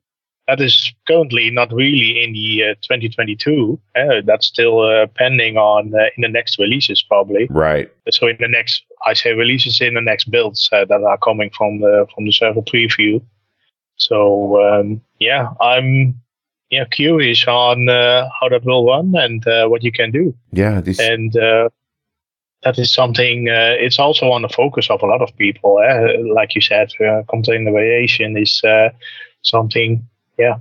that 0.51 0.61
is 0.61 0.93
currently 1.07 1.51
not 1.51 1.73
really 1.73 2.23
in 2.23 2.33
the 2.33 2.71
uh, 2.71 2.75
2022. 2.83 3.81
Uh, 3.95 4.21
that's 4.25 4.47
still 4.47 4.81
uh, 4.81 5.07
pending 5.15 5.57
on 5.57 5.95
uh, 5.95 6.07
in 6.17 6.23
the 6.23 6.29
next 6.29 6.59
releases, 6.59 7.03
probably. 7.03 7.47
Right. 7.51 7.89
So 8.11 8.27
in 8.27 8.37
the 8.41 8.49
next, 8.49 8.83
I 9.07 9.15
say 9.15 9.33
releases 9.33 9.81
in 9.81 9.95
the 9.95 10.01
next 10.01 10.31
builds 10.31 10.69
uh, 10.73 10.85
that 10.87 11.03
are 11.03 11.19
coming 11.19 11.51
from 11.57 11.81
the 11.81 12.07
from 12.15 12.25
the 12.25 12.33
server 12.33 12.63
preview. 12.63 13.23
So 14.01 14.61
um, 14.63 15.01
yeah, 15.19 15.49
I'm 15.61 16.19
yeah 16.71 16.87
curious 16.91 17.47
on 17.47 17.89
uh, 17.89 18.29
how 18.41 18.49
that 18.49 18.65
will 18.65 18.87
run 18.87 19.15
and 19.15 19.47
uh, 19.47 19.67
what 19.69 19.83
you 19.85 19.93
can 19.93 20.11
do. 20.11 20.35
Yeah, 20.53 20.81
this- 20.81 20.99
and 20.99 21.37
uh, 21.37 21.69
that 22.63 22.79
is 22.79 22.93
something. 22.93 23.49
Uh, 23.49 23.75
it's 23.79 23.99
also 23.99 24.31
on 24.31 24.43
the 24.43 24.49
focus 24.49 24.91
of 24.91 25.03
a 25.03 25.07
lot 25.07 25.23
of 25.23 25.37
people. 25.37 25.79
Eh? 25.81 26.17
Like 26.35 26.55
you 26.55 26.61
said, 26.61 26.93
uh, 27.01 27.23
variation 27.73 28.37
is 28.37 28.63
uh, 28.65 28.89
something. 29.43 30.07
Yeah, 30.39 30.57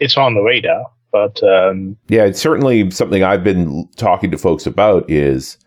it's 0.00 0.16
on 0.16 0.34
the 0.34 0.42
radar. 0.42 0.86
But 1.10 1.42
um, 1.42 1.96
yeah, 2.08 2.24
it's 2.24 2.40
certainly 2.40 2.90
something 2.90 3.22
I've 3.22 3.44
been 3.44 3.88
talking 3.96 4.30
to 4.30 4.38
folks 4.38 4.66
about. 4.66 5.08
Is 5.10 5.58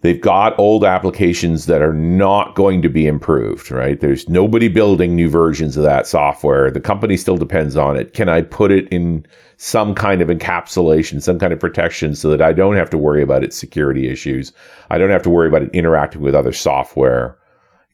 they've 0.00 0.20
got 0.20 0.58
old 0.58 0.84
applications 0.84 1.66
that 1.66 1.82
are 1.82 1.92
not 1.92 2.54
going 2.54 2.82
to 2.82 2.88
be 2.88 3.06
improved, 3.06 3.70
right? 3.70 4.00
There's 4.00 4.28
nobody 4.28 4.68
building 4.68 5.14
new 5.14 5.28
versions 5.28 5.76
of 5.76 5.82
that 5.84 6.06
software. 6.06 6.70
The 6.70 6.80
company 6.80 7.16
still 7.16 7.36
depends 7.36 7.76
on 7.76 7.96
it. 7.96 8.14
Can 8.14 8.28
I 8.28 8.42
put 8.42 8.70
it 8.70 8.88
in 8.88 9.26
some 9.56 9.94
kind 9.94 10.22
of 10.22 10.28
encapsulation, 10.28 11.22
some 11.22 11.38
kind 11.38 11.52
of 11.52 11.60
protection 11.60 12.14
so 12.14 12.30
that 12.30 12.42
I 12.42 12.52
don't 12.52 12.76
have 12.76 12.90
to 12.90 12.98
worry 12.98 13.22
about 13.22 13.44
its 13.44 13.56
security 13.56 14.08
issues? 14.08 14.52
I 14.90 14.98
don't 14.98 15.10
have 15.10 15.22
to 15.24 15.30
worry 15.30 15.48
about 15.48 15.62
it 15.62 15.70
interacting 15.74 16.22
with 16.22 16.34
other 16.34 16.52
software. 16.52 17.36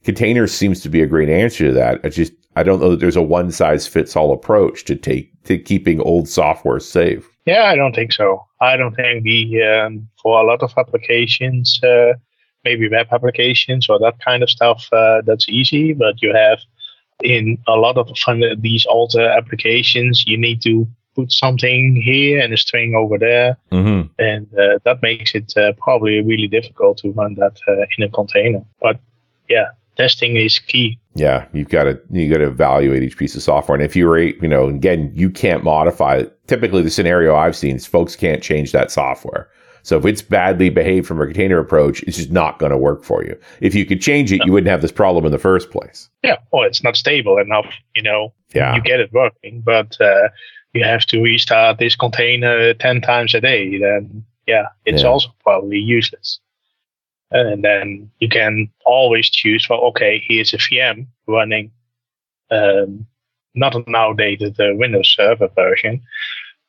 Containers 0.04 0.52
seems 0.52 0.80
to 0.82 0.88
be 0.88 1.02
a 1.02 1.06
great 1.06 1.28
answer 1.28 1.66
to 1.66 1.72
that. 1.72 2.00
I 2.04 2.10
just, 2.10 2.32
I 2.54 2.62
don't 2.62 2.80
know 2.80 2.90
that 2.90 3.00
there's 3.00 3.16
a 3.16 3.22
one 3.22 3.50
size 3.50 3.88
fits 3.88 4.14
all 4.14 4.32
approach 4.32 4.84
to 4.84 4.94
take 4.94 5.32
to 5.44 5.58
keeping 5.58 6.00
old 6.00 6.28
software 6.28 6.78
safe. 6.78 7.28
Yeah, 7.44 7.64
I 7.64 7.74
don't 7.74 7.94
think 7.94 8.12
so. 8.12 8.45
I 8.60 8.76
don't 8.76 8.94
think 8.94 9.24
the 9.24 9.62
um, 9.62 10.08
for 10.22 10.40
a 10.40 10.46
lot 10.46 10.62
of 10.62 10.72
applications, 10.76 11.80
uh, 11.82 12.14
maybe 12.64 12.88
web 12.88 13.08
applications 13.12 13.88
or 13.88 13.98
that 13.98 14.18
kind 14.24 14.42
of 14.42 14.50
stuff, 14.50 14.88
uh, 14.92 15.22
that's 15.26 15.48
easy. 15.48 15.92
But 15.92 16.22
you 16.22 16.34
have 16.34 16.60
in 17.22 17.58
a 17.66 17.76
lot 17.76 17.96
of 17.96 18.08
these 18.60 18.86
older 18.88 19.28
applications, 19.28 20.24
you 20.26 20.36
need 20.36 20.62
to 20.62 20.86
put 21.14 21.32
something 21.32 21.96
here 21.96 22.40
and 22.40 22.52
a 22.52 22.56
string 22.56 22.94
over 22.94 23.18
there, 23.18 23.56
mm-hmm. 23.72 24.08
and 24.18 24.46
uh, 24.54 24.78
that 24.84 25.02
makes 25.02 25.34
it 25.34 25.56
uh, 25.56 25.72
probably 25.78 26.22
really 26.22 26.46
difficult 26.46 26.98
to 26.98 27.10
run 27.12 27.34
that 27.34 27.58
uh, 27.68 27.86
in 27.96 28.04
a 28.04 28.08
container. 28.10 28.62
But 28.80 29.00
yeah, 29.48 29.68
testing 29.96 30.36
is 30.36 30.58
key. 30.58 30.98
Yeah, 31.14 31.46
you've 31.52 31.68
got 31.68 31.84
to 31.84 32.00
you 32.10 32.30
got 32.30 32.38
to 32.38 32.46
evaluate 32.46 33.02
each 33.02 33.16
piece 33.16 33.34
of 33.34 33.42
software, 33.42 33.74
and 33.74 33.84
if 33.84 33.96
you're 33.96 34.18
you 34.18 34.48
know 34.48 34.68
again 34.68 35.10
you 35.14 35.30
can't 35.30 35.64
modify 35.64 36.16
it. 36.16 36.38
Typically, 36.46 36.82
the 36.82 36.90
scenario 36.90 37.34
I've 37.34 37.56
seen 37.56 37.76
is 37.76 37.86
folks 37.86 38.14
can't 38.14 38.42
change 38.42 38.72
that 38.72 38.90
software. 38.90 39.48
So 39.82 39.96
if 39.96 40.04
it's 40.04 40.20
badly 40.20 40.68
behaved 40.68 41.06
from 41.06 41.20
a 41.20 41.26
container 41.26 41.60
approach, 41.60 42.02
it's 42.02 42.16
just 42.16 42.32
not 42.32 42.58
going 42.58 42.72
to 42.72 42.78
work 42.78 43.04
for 43.04 43.22
you. 43.22 43.38
If 43.60 43.72
you 43.72 43.86
could 43.86 44.00
change 44.00 44.32
it, 44.32 44.44
you 44.44 44.50
wouldn't 44.50 44.68
have 44.68 44.82
this 44.82 44.90
problem 44.90 45.24
in 45.24 45.30
the 45.30 45.38
first 45.38 45.70
place. 45.70 46.10
Yeah, 46.24 46.38
well, 46.52 46.64
it's 46.64 46.82
not 46.82 46.96
stable 46.96 47.38
enough. 47.38 47.72
You 47.94 48.02
know, 48.02 48.34
yeah, 48.54 48.74
you 48.74 48.82
get 48.82 49.00
it 49.00 49.12
working, 49.12 49.62
but 49.64 49.96
uh, 50.00 50.28
you 50.72 50.84
have 50.84 51.06
to 51.06 51.22
restart 51.22 51.78
this 51.78 51.96
container 51.96 52.74
ten 52.74 53.00
times 53.00 53.34
a 53.34 53.40
day. 53.40 53.78
Then 53.78 54.24
yeah, 54.46 54.66
it's 54.84 55.02
yeah. 55.02 55.08
also 55.08 55.28
probably 55.44 55.78
useless 55.78 56.40
and 57.40 57.64
then 57.64 58.10
you 58.18 58.28
can 58.28 58.68
always 58.84 59.28
choose 59.28 59.66
well 59.68 59.80
okay 59.80 60.22
here's 60.26 60.52
a 60.54 60.58
vm 60.58 61.06
running 61.26 61.70
um, 62.50 63.06
not 63.54 63.74
an 63.74 63.94
outdated 63.94 64.58
uh, 64.60 64.70
windows 64.74 65.12
server 65.16 65.48
version 65.48 66.00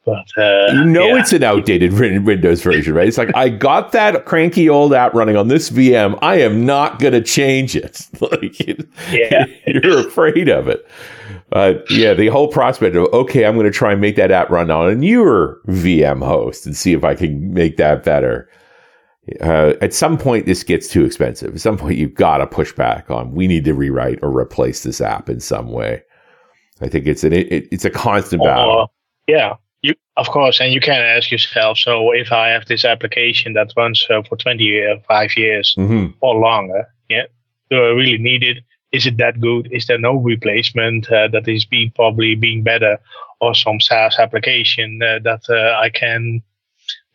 but 0.05 0.25
uh, 0.37 0.71
you 0.71 0.85
know 0.85 1.07
yeah. 1.07 1.19
it's 1.19 1.33
an 1.33 1.43
outdated 1.43 1.93
windows 1.93 2.61
version 2.61 2.93
right? 2.93 3.07
It's 3.07 3.17
like 3.17 3.35
i 3.35 3.49
got 3.49 3.91
that 3.91 4.25
cranky 4.25 4.69
old 4.69 4.93
app 4.93 5.13
running 5.13 5.35
on 5.35 5.49
this 5.49 5.69
vm 5.69 6.17
i 6.21 6.39
am 6.39 6.65
not 6.65 6.99
going 6.99 7.13
to 7.13 7.21
change 7.21 7.75
it. 7.75 8.07
Like 8.21 8.59
yeah. 9.11 9.45
you're 9.67 10.07
afraid 10.07 10.49
of 10.49 10.67
it. 10.67 10.85
But 11.49 11.89
yeah 11.91 12.13
the 12.13 12.27
whole 12.27 12.47
prospect 12.47 12.95
of 12.95 13.11
okay 13.13 13.45
i'm 13.45 13.55
going 13.55 13.65
to 13.65 13.77
try 13.77 13.91
and 13.91 14.01
make 14.01 14.15
that 14.15 14.31
app 14.31 14.49
run 14.49 14.71
on 14.71 14.89
a 14.89 14.95
newer 14.95 15.61
vm 15.67 16.25
host 16.25 16.65
and 16.65 16.75
see 16.75 16.93
if 16.93 17.03
i 17.03 17.13
can 17.13 17.53
make 17.53 17.77
that 17.77 18.03
better 18.03 18.49
uh, 19.41 19.73
at 19.81 19.93
some 19.93 20.17
point 20.17 20.45
this 20.45 20.63
gets 20.63 20.87
too 20.87 21.05
expensive. 21.05 21.53
At 21.55 21.61
some 21.61 21.77
point 21.77 21.97
you've 21.97 22.13
got 22.13 22.37
to 22.37 22.47
push 22.47 22.73
back 22.73 23.09
on 23.11 23.33
we 23.33 23.47
need 23.47 23.65
to 23.65 23.73
rewrite 23.73 24.19
or 24.21 24.29
replace 24.29 24.83
this 24.83 25.01
app 25.01 25.29
in 25.29 25.39
some 25.39 25.71
way. 25.71 26.01
I 26.81 26.87
think 26.87 27.07
it's 27.07 27.23
an 27.23 27.33
it, 27.33 27.67
it's 27.71 27.85
a 27.85 27.89
constant 27.89 28.43
battle. 28.43 28.81
Uh, 28.81 28.87
yeah, 29.27 29.55
you 29.81 29.93
of 30.15 30.29
course, 30.29 30.59
and 30.59 30.73
you 30.73 30.79
can 30.79 31.01
ask 31.01 31.31
yourself. 31.31 31.77
So 31.77 32.11
if 32.11 32.31
I 32.31 32.49
have 32.49 32.65
this 32.65 32.85
application 32.85 33.53
that 33.53 33.73
runs 33.75 34.05
uh, 34.09 34.21
for 34.23 34.37
twenty 34.37 34.85
uh, 34.85 35.27
years 35.35 35.75
mm-hmm. 35.77 36.11
or 36.21 36.35
longer, 36.35 36.85
yeah, 37.09 37.25
do 37.69 37.77
I 37.77 37.89
really 37.89 38.17
need 38.17 38.43
it? 38.43 38.63
Is 38.91 39.05
it 39.05 39.17
that 39.17 39.41
good? 39.41 39.67
Is 39.71 39.87
there 39.87 39.99
no 39.99 40.15
replacement 40.15 41.11
uh, 41.11 41.27
that 41.29 41.47
is 41.47 41.65
being 41.65 41.91
probably 41.95 42.35
being 42.35 42.63
better, 42.63 42.97
or 43.41 43.53
some 43.53 43.81
SaaS 43.81 44.17
application 44.17 45.01
uh, 45.01 45.19
that 45.23 45.41
uh, 45.49 45.77
I 45.79 45.89
can 45.89 46.41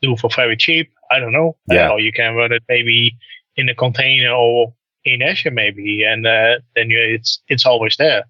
do 0.02 0.16
for 0.16 0.28
very 0.28 0.56
cheap? 0.56 0.92
I 1.12 1.18
don't 1.20 1.32
know. 1.32 1.56
Yeah. 1.68 1.90
or 1.90 2.00
you 2.00 2.12
can 2.12 2.34
run 2.34 2.52
it 2.52 2.62
maybe 2.68 3.16
in 3.56 3.68
a 3.68 3.74
container 3.74 4.30
or 4.30 4.74
in 5.04 5.22
Azure 5.22 5.50
maybe, 5.50 6.04
and 6.04 6.26
uh, 6.26 6.58
then 6.74 6.90
you, 6.90 6.98
it's 6.98 7.42
it's 7.48 7.66
always 7.66 7.96
there, 7.96 8.24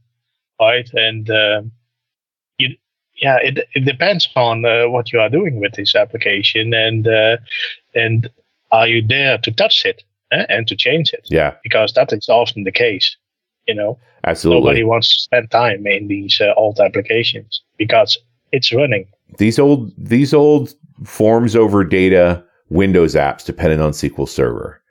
right? 0.60 0.88
And 0.94 1.28
uh, 1.30 1.62
you, 2.58 2.76
yeah, 3.20 3.38
it 3.42 3.68
it 3.74 3.84
depends 3.84 4.28
on 4.36 4.64
uh, 4.64 4.88
what 4.88 5.12
you 5.12 5.20
are 5.20 5.28
doing 5.28 5.60
with 5.60 5.74
this 5.74 5.94
application, 5.94 6.74
and 6.74 7.06
uh, 7.06 7.36
and 7.94 8.30
are 8.70 8.88
you 8.88 9.06
there 9.06 9.38
to 9.38 9.52
touch 9.52 9.84
it 9.84 10.02
eh, 10.32 10.46
and 10.48 10.66
to 10.68 10.76
change 10.76 11.12
it? 11.12 11.26
Yeah, 11.28 11.54
because 11.62 11.92
that 11.92 12.12
is 12.12 12.28
often 12.28 12.64
the 12.64 12.72
case. 12.72 13.16
You 13.68 13.74
know, 13.74 13.98
absolutely. 14.24 14.62
Nobody 14.62 14.84
wants 14.84 15.14
to 15.14 15.22
spend 15.22 15.50
time 15.50 15.86
in 15.86 16.08
these 16.08 16.40
uh, 16.40 16.52
old 16.56 16.80
applications 16.80 17.62
because 17.76 18.18
it's 18.50 18.72
running. 18.72 19.06
These 19.38 19.58
old 19.58 19.92
these 19.96 20.34
old 20.34 20.74
forms 21.04 21.54
over 21.54 21.84
data 21.84 22.44
Windows 22.72 23.14
apps 23.14 23.44
dependent 23.44 23.82
on 23.82 23.92
SQL 23.92 24.28
Server. 24.28 24.82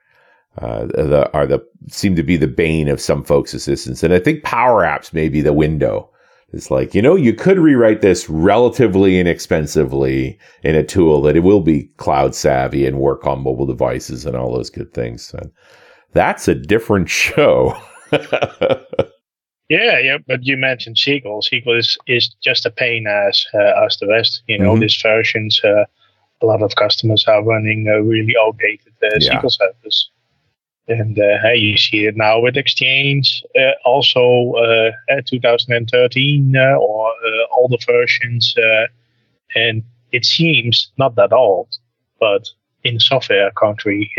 Uh, 0.57 0.85
the, 0.87 1.29
are 1.33 1.47
the 1.47 1.65
seem 1.87 2.15
to 2.15 2.23
be 2.23 2.35
the 2.35 2.47
bane 2.47 2.89
of 2.89 2.99
some 2.99 3.23
folks' 3.23 3.53
assistants, 3.53 4.03
and 4.03 4.13
I 4.13 4.19
think 4.19 4.43
Power 4.43 4.81
Apps 4.83 5.13
may 5.13 5.29
be 5.29 5.41
the 5.41 5.53
window. 5.53 6.09
It's 6.51 6.69
like 6.69 6.93
you 6.93 7.01
know 7.01 7.15
you 7.15 7.33
could 7.33 7.57
rewrite 7.57 8.01
this 8.01 8.29
relatively 8.29 9.17
inexpensively 9.17 10.37
in 10.63 10.75
a 10.75 10.83
tool 10.83 11.21
that 11.21 11.37
it 11.37 11.41
will 11.41 11.61
be 11.61 11.83
cloud 11.95 12.35
savvy 12.35 12.85
and 12.85 12.99
work 12.99 13.25
on 13.25 13.43
mobile 13.43 13.65
devices 13.65 14.25
and 14.25 14.35
all 14.35 14.53
those 14.53 14.69
good 14.69 14.93
things. 14.93 15.33
And 15.33 15.49
that's 16.11 16.49
a 16.49 16.55
different 16.55 17.09
show. 17.23 17.73
yeah, 18.11 19.97
yeah, 19.99 20.17
but 20.27 20.43
you 20.45 20.57
mentioned 20.57 20.97
SQL. 20.97 21.41
SQL 21.41 21.79
is, 21.79 21.97
is 22.07 22.35
just 22.43 22.65
a 22.65 22.71
pain 22.71 23.07
as 23.07 23.45
uh, 23.53 23.85
as 23.85 23.95
the 23.97 24.07
rest. 24.07 24.43
You 24.47 24.59
know, 24.59 24.73
mm-hmm. 24.73 24.81
these 24.81 25.01
versions. 25.01 25.61
Uh, 25.63 25.85
a 26.41 26.45
lot 26.45 26.61
of 26.61 26.75
customers 26.75 27.25
are 27.27 27.43
running 27.43 27.87
a 27.87 28.01
really 28.01 28.35
outdated 28.41 28.93
uh, 29.03 29.09
yeah. 29.19 29.39
SQL 29.39 29.51
servers. 29.51 30.09
And 30.87 31.19
uh, 31.19 31.51
you 31.53 31.77
see 31.77 32.05
it 32.05 32.17
now 32.17 32.39
with 32.39 32.57
Exchange, 32.57 33.43
uh, 33.57 33.71
also 33.85 34.53
uh, 34.53 35.21
2013 35.25 36.55
uh, 36.55 36.75
or 36.77 37.09
uh, 37.09 37.45
older 37.55 37.77
versions. 37.85 38.55
Uh, 38.57 38.87
and 39.55 39.83
it 40.11 40.25
seems 40.25 40.91
not 40.97 41.15
that 41.15 41.31
old, 41.31 41.69
but 42.19 42.49
in 42.83 42.99
software 42.99 43.51
country, 43.51 44.11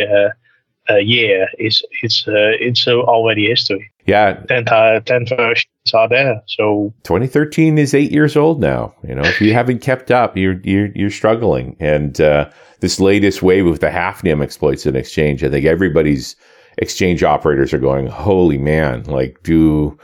a 0.88 1.00
year 1.00 1.48
is 1.58 1.82
it's 2.02 2.24
it's 2.26 2.86
already 2.86 3.48
history. 3.48 3.91
Yeah, 4.06 4.42
uh, 4.50 5.00
10, 5.00 5.04
10 5.04 5.26
versions 5.36 5.66
are 5.94 6.08
there. 6.08 6.42
So 6.46 6.92
2013 7.04 7.78
is 7.78 7.94
eight 7.94 8.10
years 8.10 8.36
old 8.36 8.60
now. 8.60 8.94
You 9.06 9.14
know, 9.14 9.22
if 9.22 9.40
you 9.40 9.52
haven't 9.54 9.78
kept 9.80 10.10
up, 10.10 10.36
you're 10.36 10.60
you're 10.64 10.88
you're 10.94 11.10
struggling. 11.10 11.76
And 11.78 12.20
uh, 12.20 12.50
this 12.80 12.98
latest 12.98 13.42
wave 13.42 13.66
with 13.66 13.80
the 13.80 13.88
Hafnium 13.88 14.42
exploits 14.42 14.86
in 14.86 14.96
Exchange, 14.96 15.44
I 15.44 15.50
think 15.50 15.66
everybody's 15.66 16.34
exchange 16.78 17.22
operators 17.22 17.72
are 17.72 17.78
going, 17.78 18.06
holy 18.06 18.58
man, 18.58 19.04
like 19.04 19.42
do 19.42 19.96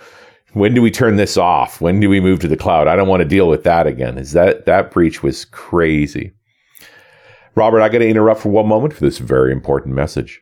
when 0.52 0.74
do 0.74 0.82
we 0.82 0.90
turn 0.90 1.16
this 1.16 1.36
off? 1.36 1.80
When 1.80 2.00
do 2.00 2.08
we 2.08 2.20
move 2.20 2.40
to 2.40 2.48
the 2.48 2.56
cloud? 2.56 2.88
I 2.88 2.96
don't 2.96 3.08
want 3.08 3.22
to 3.22 3.28
deal 3.28 3.48
with 3.48 3.64
that 3.64 3.86
again. 3.86 4.16
Is 4.16 4.32
that 4.32 4.64
that 4.66 4.90
breach 4.90 5.22
was 5.22 5.44
crazy. 5.46 6.32
Robert, 7.54 7.80
I 7.80 7.88
got 7.88 7.98
to 7.98 8.08
interrupt 8.08 8.40
for 8.40 8.50
one 8.50 8.68
moment 8.68 8.94
for 8.94 9.00
this 9.00 9.18
very 9.18 9.52
important 9.52 9.94
message. 9.94 10.40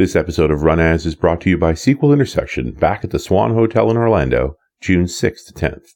This 0.00 0.16
episode 0.16 0.50
of 0.50 0.62
Run 0.62 0.80
As 0.80 1.04
is 1.04 1.14
brought 1.14 1.42
to 1.42 1.50
you 1.50 1.58
by 1.58 1.74
SQL 1.74 2.14
Intersection 2.14 2.70
back 2.70 3.04
at 3.04 3.10
the 3.10 3.18
Swan 3.18 3.52
Hotel 3.52 3.90
in 3.90 3.98
Orlando, 3.98 4.56
June 4.80 5.04
6th 5.04 5.48
to 5.48 5.52
10th. 5.52 5.88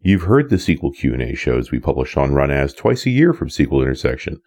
You've 0.00 0.22
heard 0.22 0.50
the 0.50 0.56
SQL 0.56 0.92
Q&A 0.92 1.36
shows 1.36 1.70
we 1.70 1.78
publish 1.78 2.16
on 2.16 2.34
Run 2.34 2.50
As 2.50 2.74
twice 2.74 3.06
a 3.06 3.10
year 3.10 3.32
from 3.32 3.46
SQL 3.46 3.82
Intersection. 3.82 4.40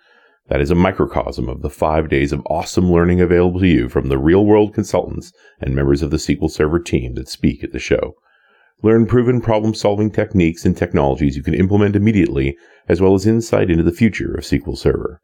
That 0.49 0.59
is 0.59 0.71
a 0.71 0.75
microcosm 0.75 1.47
of 1.47 1.61
the 1.61 1.69
five 1.69 2.09
days 2.09 2.33
of 2.33 2.45
awesome 2.47 2.91
learning 2.91 3.21
available 3.21 3.61
to 3.61 3.67
you 3.69 3.87
from 3.87 4.09
the 4.09 4.17
real 4.17 4.45
world 4.45 4.73
consultants 4.73 5.31
and 5.61 5.73
members 5.73 6.01
of 6.01 6.11
the 6.11 6.17
SQL 6.17 6.51
Server 6.51 6.79
team 6.79 7.13
that 7.13 7.29
speak 7.29 7.63
at 7.63 7.71
the 7.71 7.79
show. 7.79 8.15
Learn 8.83 9.05
proven 9.05 9.39
problem 9.39 9.73
solving 9.73 10.11
techniques 10.11 10.65
and 10.65 10.75
technologies 10.75 11.37
you 11.37 11.43
can 11.43 11.53
implement 11.53 11.95
immediately, 11.95 12.57
as 12.89 12.99
well 12.99 13.13
as 13.13 13.25
insight 13.25 13.71
into 13.71 13.83
the 13.83 13.93
future 13.93 14.35
of 14.35 14.43
SQL 14.43 14.77
Server. 14.77 15.21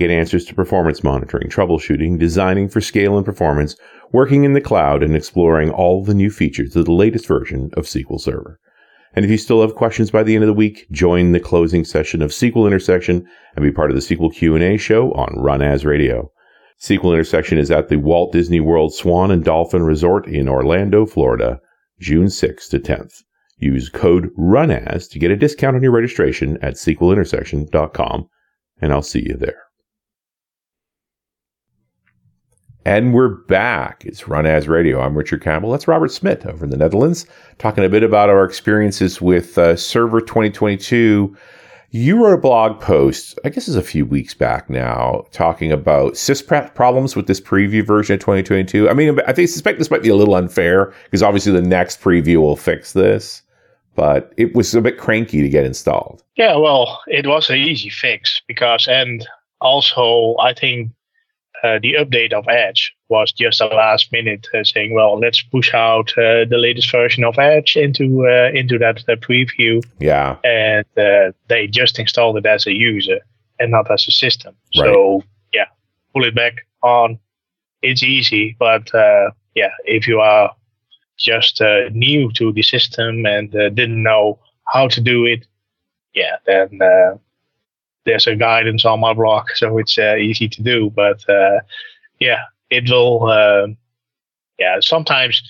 Get 0.00 0.10
answers 0.10 0.46
to 0.46 0.54
performance 0.54 1.04
monitoring, 1.04 1.50
troubleshooting, 1.50 2.18
designing 2.18 2.70
for 2.70 2.80
scale 2.80 3.18
and 3.18 3.26
performance, 3.26 3.76
working 4.12 4.44
in 4.44 4.54
the 4.54 4.60
cloud, 4.62 5.02
and 5.02 5.14
exploring 5.14 5.70
all 5.70 6.02
the 6.02 6.14
new 6.14 6.30
features 6.30 6.74
of 6.74 6.86
the 6.86 6.92
latest 6.92 7.26
version 7.26 7.68
of 7.74 7.84
SQL 7.84 8.18
Server. 8.18 8.58
And 9.12 9.26
if 9.26 9.30
you 9.30 9.36
still 9.36 9.60
have 9.60 9.74
questions 9.74 10.10
by 10.10 10.22
the 10.22 10.34
end 10.34 10.42
of 10.42 10.46
the 10.48 10.54
week, 10.54 10.86
join 10.90 11.32
the 11.32 11.38
closing 11.38 11.84
session 11.84 12.22
of 12.22 12.30
SQL 12.30 12.66
Intersection 12.66 13.28
and 13.54 13.62
be 13.62 13.70
part 13.70 13.90
of 13.90 13.94
the 13.94 14.00
SQL 14.00 14.32
Q&A 14.32 14.78
show 14.78 15.12
on 15.12 15.38
Run 15.38 15.60
As 15.60 15.84
Radio. 15.84 16.32
SQL 16.80 17.12
Intersection 17.12 17.58
is 17.58 17.70
at 17.70 17.90
the 17.90 17.98
Walt 17.98 18.32
Disney 18.32 18.58
World 18.58 18.94
Swan 18.94 19.30
and 19.30 19.44
Dolphin 19.44 19.82
Resort 19.82 20.26
in 20.26 20.48
Orlando, 20.48 21.04
Florida, 21.04 21.60
June 22.00 22.28
6th 22.28 22.70
to 22.70 22.78
10th. 22.78 23.22
Use 23.58 23.90
code 23.90 24.30
RUNAS 24.34 25.08
to 25.08 25.18
get 25.18 25.30
a 25.30 25.36
discount 25.36 25.76
on 25.76 25.82
your 25.82 25.92
registration 25.92 26.56
at 26.62 26.76
SQLintersection.com, 26.76 28.28
and 28.80 28.94
I'll 28.94 29.02
see 29.02 29.26
you 29.26 29.36
there. 29.36 29.64
And 32.86 33.12
we're 33.12 33.28
back. 33.28 34.04
It's 34.06 34.26
Run 34.26 34.46
As 34.46 34.66
Radio. 34.66 35.02
I'm 35.02 35.16
Richard 35.16 35.42
Campbell. 35.42 35.70
That's 35.70 35.86
Robert 35.86 36.10
Smit 36.10 36.46
over 36.46 36.64
in 36.64 36.70
the 36.70 36.78
Netherlands, 36.78 37.26
talking 37.58 37.84
a 37.84 37.90
bit 37.90 38.02
about 38.02 38.30
our 38.30 38.42
experiences 38.42 39.20
with 39.20 39.58
uh, 39.58 39.76
Server 39.76 40.22
2022. 40.22 41.36
You 41.90 42.24
wrote 42.24 42.32
a 42.32 42.38
blog 42.38 42.80
post, 42.80 43.38
I 43.44 43.50
guess 43.50 43.68
it's 43.68 43.76
a 43.76 43.82
few 43.82 44.06
weeks 44.06 44.32
back 44.32 44.70
now, 44.70 45.26
talking 45.30 45.70
about 45.70 46.14
sysprep 46.14 46.74
problems 46.74 47.14
with 47.14 47.26
this 47.26 47.40
preview 47.40 47.86
version 47.86 48.14
of 48.14 48.20
2022. 48.20 48.88
I 48.88 48.94
mean, 48.94 49.20
I 49.26 49.34
think 49.34 49.50
suspect 49.50 49.78
this 49.78 49.90
might 49.90 50.02
be 50.02 50.08
a 50.08 50.16
little 50.16 50.34
unfair 50.34 50.94
because 51.04 51.22
obviously 51.22 51.52
the 51.52 51.60
next 51.60 52.00
preview 52.00 52.38
will 52.38 52.56
fix 52.56 52.94
this, 52.94 53.42
but 53.94 54.32
it 54.38 54.54
was 54.54 54.74
a 54.74 54.80
bit 54.80 54.96
cranky 54.96 55.42
to 55.42 55.50
get 55.50 55.66
installed. 55.66 56.22
Yeah, 56.36 56.56
well, 56.56 57.02
it 57.08 57.26
was 57.26 57.50
an 57.50 57.58
easy 57.58 57.90
fix 57.90 58.40
because, 58.48 58.88
and 58.88 59.26
also 59.60 60.36
I 60.40 60.54
think 60.54 60.92
uh, 61.62 61.78
the 61.82 61.94
update 61.94 62.32
of 62.32 62.48
Edge 62.48 62.94
was 63.08 63.32
just 63.32 63.60
a 63.60 63.66
last 63.66 64.12
minute 64.12 64.46
uh, 64.54 64.64
saying, 64.64 64.94
well, 64.94 65.18
let's 65.18 65.42
push 65.42 65.74
out 65.74 66.10
uh, 66.16 66.44
the 66.48 66.56
latest 66.58 66.90
version 66.90 67.24
of 67.24 67.38
Edge 67.38 67.76
into 67.76 68.26
uh, 68.26 68.50
into 68.52 68.78
that 68.78 69.04
preview. 69.20 69.82
Yeah, 69.98 70.36
and 70.44 70.86
uh, 70.96 71.32
they 71.48 71.66
just 71.66 71.98
installed 71.98 72.38
it 72.38 72.46
as 72.46 72.66
a 72.66 72.72
user 72.72 73.20
and 73.58 73.70
not 73.70 73.90
as 73.90 74.06
a 74.08 74.12
system. 74.12 74.54
Right. 74.76 74.86
So 74.86 75.22
yeah, 75.52 75.66
pull 76.14 76.24
it 76.24 76.34
back 76.34 76.66
on. 76.82 77.18
It's 77.82 78.02
easy, 78.02 78.56
but 78.58 78.94
uh, 78.94 79.30
yeah, 79.54 79.70
if 79.84 80.06
you 80.06 80.20
are 80.20 80.54
just 81.18 81.60
new 81.92 82.32
to 82.32 82.52
the 82.52 82.62
system 82.62 83.26
and 83.26 83.50
didn't 83.50 84.02
know 84.02 84.38
how 84.66 84.88
to 84.88 85.00
do 85.00 85.26
it, 85.26 85.46
yeah, 86.14 86.36
then 86.46 86.78
there's 88.10 88.26
a 88.26 88.34
guidance 88.34 88.84
on 88.84 88.98
my 88.98 89.14
blog, 89.14 89.46
so 89.54 89.78
it's 89.78 89.96
uh, 89.96 90.16
easy 90.16 90.48
to 90.48 90.62
do. 90.62 90.90
But 90.90 91.28
uh, 91.28 91.60
yeah, 92.18 92.42
it 92.68 92.90
will. 92.90 93.26
Uh, 93.26 93.68
yeah, 94.58 94.78
sometimes 94.80 95.42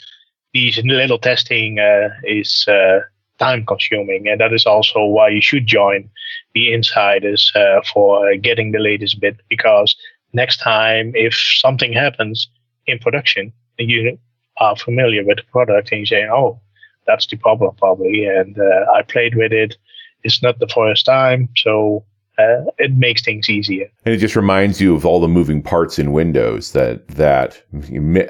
these 0.52 0.78
little 0.84 1.18
testing 1.18 1.78
uh, 1.78 2.10
is 2.24 2.66
uh, 2.68 3.00
time 3.38 3.64
consuming, 3.64 4.28
and 4.28 4.40
that 4.40 4.52
is 4.52 4.66
also 4.66 5.04
why 5.04 5.28
you 5.28 5.40
should 5.40 5.66
join 5.66 6.08
the 6.54 6.72
insiders 6.72 7.50
uh, 7.54 7.80
for 7.92 8.36
getting 8.36 8.72
the 8.72 8.78
latest 8.78 9.20
bit. 9.20 9.36
Because 9.48 9.96
next 10.34 10.58
time, 10.58 11.12
if 11.14 11.34
something 11.34 11.92
happens 11.92 12.48
in 12.86 12.98
production, 12.98 13.52
you 13.78 14.18
are 14.58 14.76
familiar 14.76 15.24
with 15.24 15.38
the 15.38 15.44
product, 15.50 15.90
and 15.92 16.00
you 16.00 16.06
say, 16.06 16.28
"Oh, 16.28 16.60
that's 17.06 17.26
the 17.26 17.36
problem, 17.36 17.74
probably," 17.76 18.26
and 18.26 18.56
I 18.94 19.00
played 19.02 19.34
with 19.34 19.52
it. 19.52 19.76
It's 20.24 20.42
not 20.42 20.58
the 20.58 20.68
first 20.68 21.06
time, 21.06 21.48
so 21.56 22.04
uh, 22.40 22.70
it 22.78 22.94
makes 22.96 23.22
things 23.22 23.48
easier. 23.48 23.90
And 24.04 24.14
it 24.14 24.18
just 24.18 24.36
reminds 24.36 24.80
you 24.80 24.94
of 24.94 25.04
all 25.04 25.20
the 25.20 25.28
moving 25.28 25.62
parts 25.62 25.98
in 25.98 26.12
Windows 26.12 26.72
that 26.72 27.06
that 27.08 27.62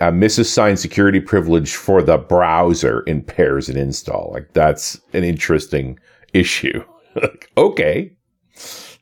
a 0.01 0.13
misassigned 0.13 0.79
security 0.79 1.21
privilege 1.21 1.75
for 1.75 2.03
the 2.03 2.19
browser 2.19 3.05
impairs 3.07 3.69
an 3.69 3.77
install. 3.77 4.31
Like 4.33 4.53
that's 4.53 5.01
an 5.13 5.25
interesting 5.25 5.99
issue. 6.33 6.85
like, 7.15 7.51
okay, 7.57 8.13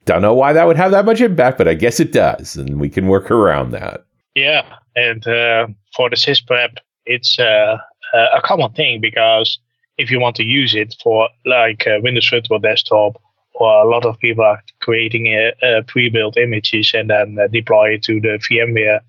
don't 0.04 0.22
know 0.22 0.34
why 0.34 0.52
that 0.52 0.66
would 0.66 0.76
have 0.76 0.90
that 0.92 1.04
much 1.04 1.20
impact, 1.20 1.58
but 1.58 1.68
I 1.68 1.74
guess 1.74 2.00
it 2.00 2.12
does, 2.12 2.56
and 2.56 2.80
we 2.80 2.88
can 2.88 3.08
work 3.08 3.30
around 3.30 3.72
that. 3.72 4.04
Yeah, 4.34 4.76
and 4.96 5.26
uh, 5.26 5.66
for 5.94 6.08
the 6.08 6.16
sysprep, 6.16 6.76
it's 7.04 7.38
uh, 7.38 7.76
a 8.14 8.40
common 8.42 8.72
thing 8.72 9.00
because 9.00 9.58
if 9.98 10.10
you 10.10 10.20
want 10.20 10.36
to 10.36 10.44
use 10.44 10.74
it 10.74 10.94
for 11.02 11.28
like 11.44 11.86
uh, 11.86 11.98
Windows 12.02 12.28
Virtual 12.28 12.58
Desktop 12.58 13.20
well, 13.58 13.82
a 13.82 13.88
lot 13.88 14.06
of 14.06 14.18
people 14.18 14.44
are 14.44 14.62
creating 14.80 15.26
a, 15.26 15.52
a 15.62 15.82
pre-built 15.82 16.36
images 16.36 16.92
and 16.94 17.10
then 17.10 17.38
uh, 17.40 17.48
deploy 17.48 17.94
it 17.94 18.02
to 18.04 18.20
the 18.20 18.38
VMware 18.48 19.00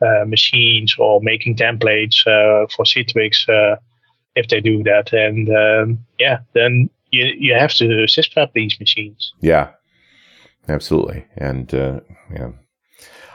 uh, 0.00 0.24
machines 0.24 0.94
or 0.98 1.20
making 1.20 1.56
templates 1.56 2.20
uh, 2.26 2.66
for 2.74 2.84
Citrix 2.84 3.48
uh, 3.48 3.76
if 4.36 4.48
they 4.48 4.60
do 4.60 4.82
that. 4.84 5.12
And 5.12 5.48
um, 5.48 6.04
yeah, 6.18 6.38
then 6.54 6.88
you 7.10 7.26
you 7.36 7.54
have 7.54 7.74
to 7.74 7.84
sysprep 8.06 8.52
these 8.52 8.78
machines. 8.78 9.32
Yeah, 9.40 9.70
absolutely. 10.68 11.24
And 11.36 11.74
uh, 11.74 12.00
yeah. 12.32 12.50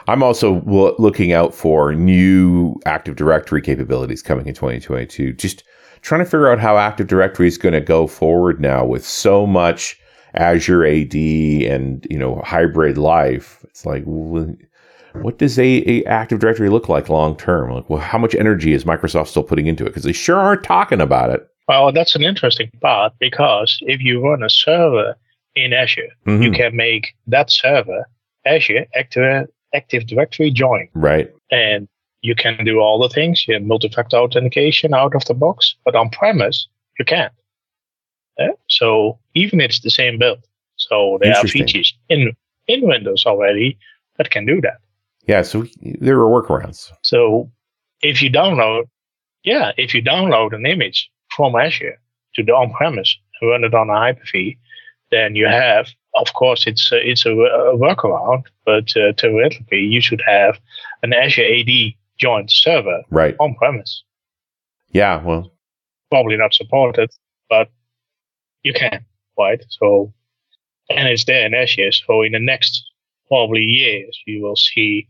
I'm 0.06 0.22
also 0.22 0.62
looking 0.98 1.32
out 1.32 1.54
for 1.54 1.94
new 1.94 2.78
Active 2.84 3.16
Directory 3.16 3.62
capabilities 3.62 4.22
coming 4.22 4.46
in 4.46 4.54
2022. 4.54 5.32
Just 5.32 5.64
trying 6.02 6.20
to 6.20 6.26
figure 6.26 6.50
out 6.50 6.58
how 6.58 6.76
Active 6.76 7.06
Directory 7.06 7.48
is 7.48 7.56
going 7.56 7.72
to 7.72 7.80
go 7.80 8.06
forward 8.06 8.60
now 8.60 8.84
with 8.84 9.06
so 9.06 9.46
much 9.46 9.98
Azure 10.34 10.84
AD 10.84 11.14
and 11.14 12.06
you 12.10 12.18
know 12.18 12.42
hybrid 12.44 12.98
life. 12.98 13.64
It's 13.64 13.86
like 13.86 14.04
what 14.04 15.38
does 15.38 15.58
a, 15.58 15.82
a 15.88 16.04
Active 16.04 16.40
Directory 16.40 16.68
look 16.68 16.88
like 16.88 17.08
long 17.08 17.36
term? 17.36 17.72
Like, 17.72 17.88
well, 17.88 18.00
how 18.00 18.18
much 18.18 18.34
energy 18.34 18.72
is 18.72 18.84
Microsoft 18.84 19.28
still 19.28 19.44
putting 19.44 19.66
into 19.66 19.84
it? 19.84 19.90
Because 19.90 20.02
they 20.02 20.12
sure 20.12 20.38
aren't 20.38 20.64
talking 20.64 21.00
about 21.00 21.30
it. 21.30 21.48
Well, 21.68 21.92
that's 21.92 22.14
an 22.14 22.22
interesting 22.22 22.70
part 22.80 23.14
because 23.18 23.78
if 23.82 24.00
you 24.00 24.20
run 24.20 24.42
a 24.42 24.50
server 24.50 25.16
in 25.54 25.72
Azure, 25.72 26.02
mm-hmm. 26.26 26.42
you 26.42 26.50
can 26.50 26.76
make 26.76 27.14
that 27.26 27.50
server 27.50 28.06
Azure 28.44 28.86
Active, 28.94 29.46
Active 29.74 30.06
Directory 30.06 30.50
join. 30.50 30.88
Right. 30.94 31.32
And 31.50 31.88
you 32.20 32.34
can 32.34 32.64
do 32.64 32.80
all 32.80 32.98
the 32.98 33.08
things, 33.08 33.46
you 33.46 33.54
have 33.54 33.62
multi-factor 33.62 34.16
authentication 34.16 34.94
out 34.94 35.14
of 35.14 35.24
the 35.26 35.34
box, 35.34 35.76
but 35.84 35.94
on 35.94 36.10
premise, 36.10 36.66
you 36.98 37.04
can't. 37.04 37.32
So 38.68 39.18
even 39.34 39.60
it's 39.60 39.80
the 39.80 39.90
same 39.90 40.18
build. 40.18 40.40
So 40.76 41.18
there 41.20 41.36
are 41.36 41.46
features 41.46 41.94
in 42.08 42.34
in 42.66 42.86
Windows 42.86 43.24
already 43.26 43.78
that 44.16 44.30
can 44.30 44.46
do 44.46 44.60
that. 44.60 44.78
Yeah, 45.26 45.42
so 45.42 45.66
there 45.82 46.18
are 46.20 46.42
workarounds. 46.42 46.90
So 47.02 47.50
if 48.02 48.20
you 48.22 48.30
download, 48.30 48.84
yeah, 49.44 49.72
if 49.76 49.94
you 49.94 50.02
download 50.02 50.54
an 50.54 50.66
image 50.66 51.10
from 51.34 51.54
Azure 51.54 51.98
to 52.34 52.42
the 52.42 52.52
on-premise 52.52 53.16
and 53.40 53.50
run 53.50 53.64
it 53.64 53.74
on 53.74 53.88
a 53.88 53.94
Hyper-V, 53.94 54.58
then 55.10 55.34
you 55.36 55.46
have 55.46 55.86
of 56.14 56.32
course, 56.34 56.66
it's 56.66 56.92
a, 56.92 57.10
it's 57.10 57.26
a, 57.26 57.32
a 57.32 57.76
workaround, 57.76 58.44
but 58.64 58.96
uh, 58.96 59.12
theoretically, 59.18 59.80
you 59.80 60.00
should 60.00 60.22
have 60.26 60.58
an 61.02 61.12
Azure 61.12 61.44
AD 61.44 61.94
joined 62.18 62.50
server 62.50 63.02
right. 63.10 63.36
on 63.40 63.54
premise. 63.56 64.02
Yeah, 64.92 65.22
well, 65.22 65.52
probably 66.10 66.36
not 66.36 66.54
supported, 66.54 67.10
but 67.48 67.68
you 68.64 68.72
can, 68.72 69.04
right? 69.38 69.64
So, 69.68 70.12
and 70.90 71.08
it's 71.08 71.24
there 71.24 71.46
in 71.46 71.54
Azure. 71.54 71.92
So, 71.92 72.22
in 72.22 72.32
the 72.32 72.40
next 72.40 72.84
probably 73.28 73.62
years, 73.62 74.18
you 74.26 74.42
will 74.42 74.56
see 74.56 75.08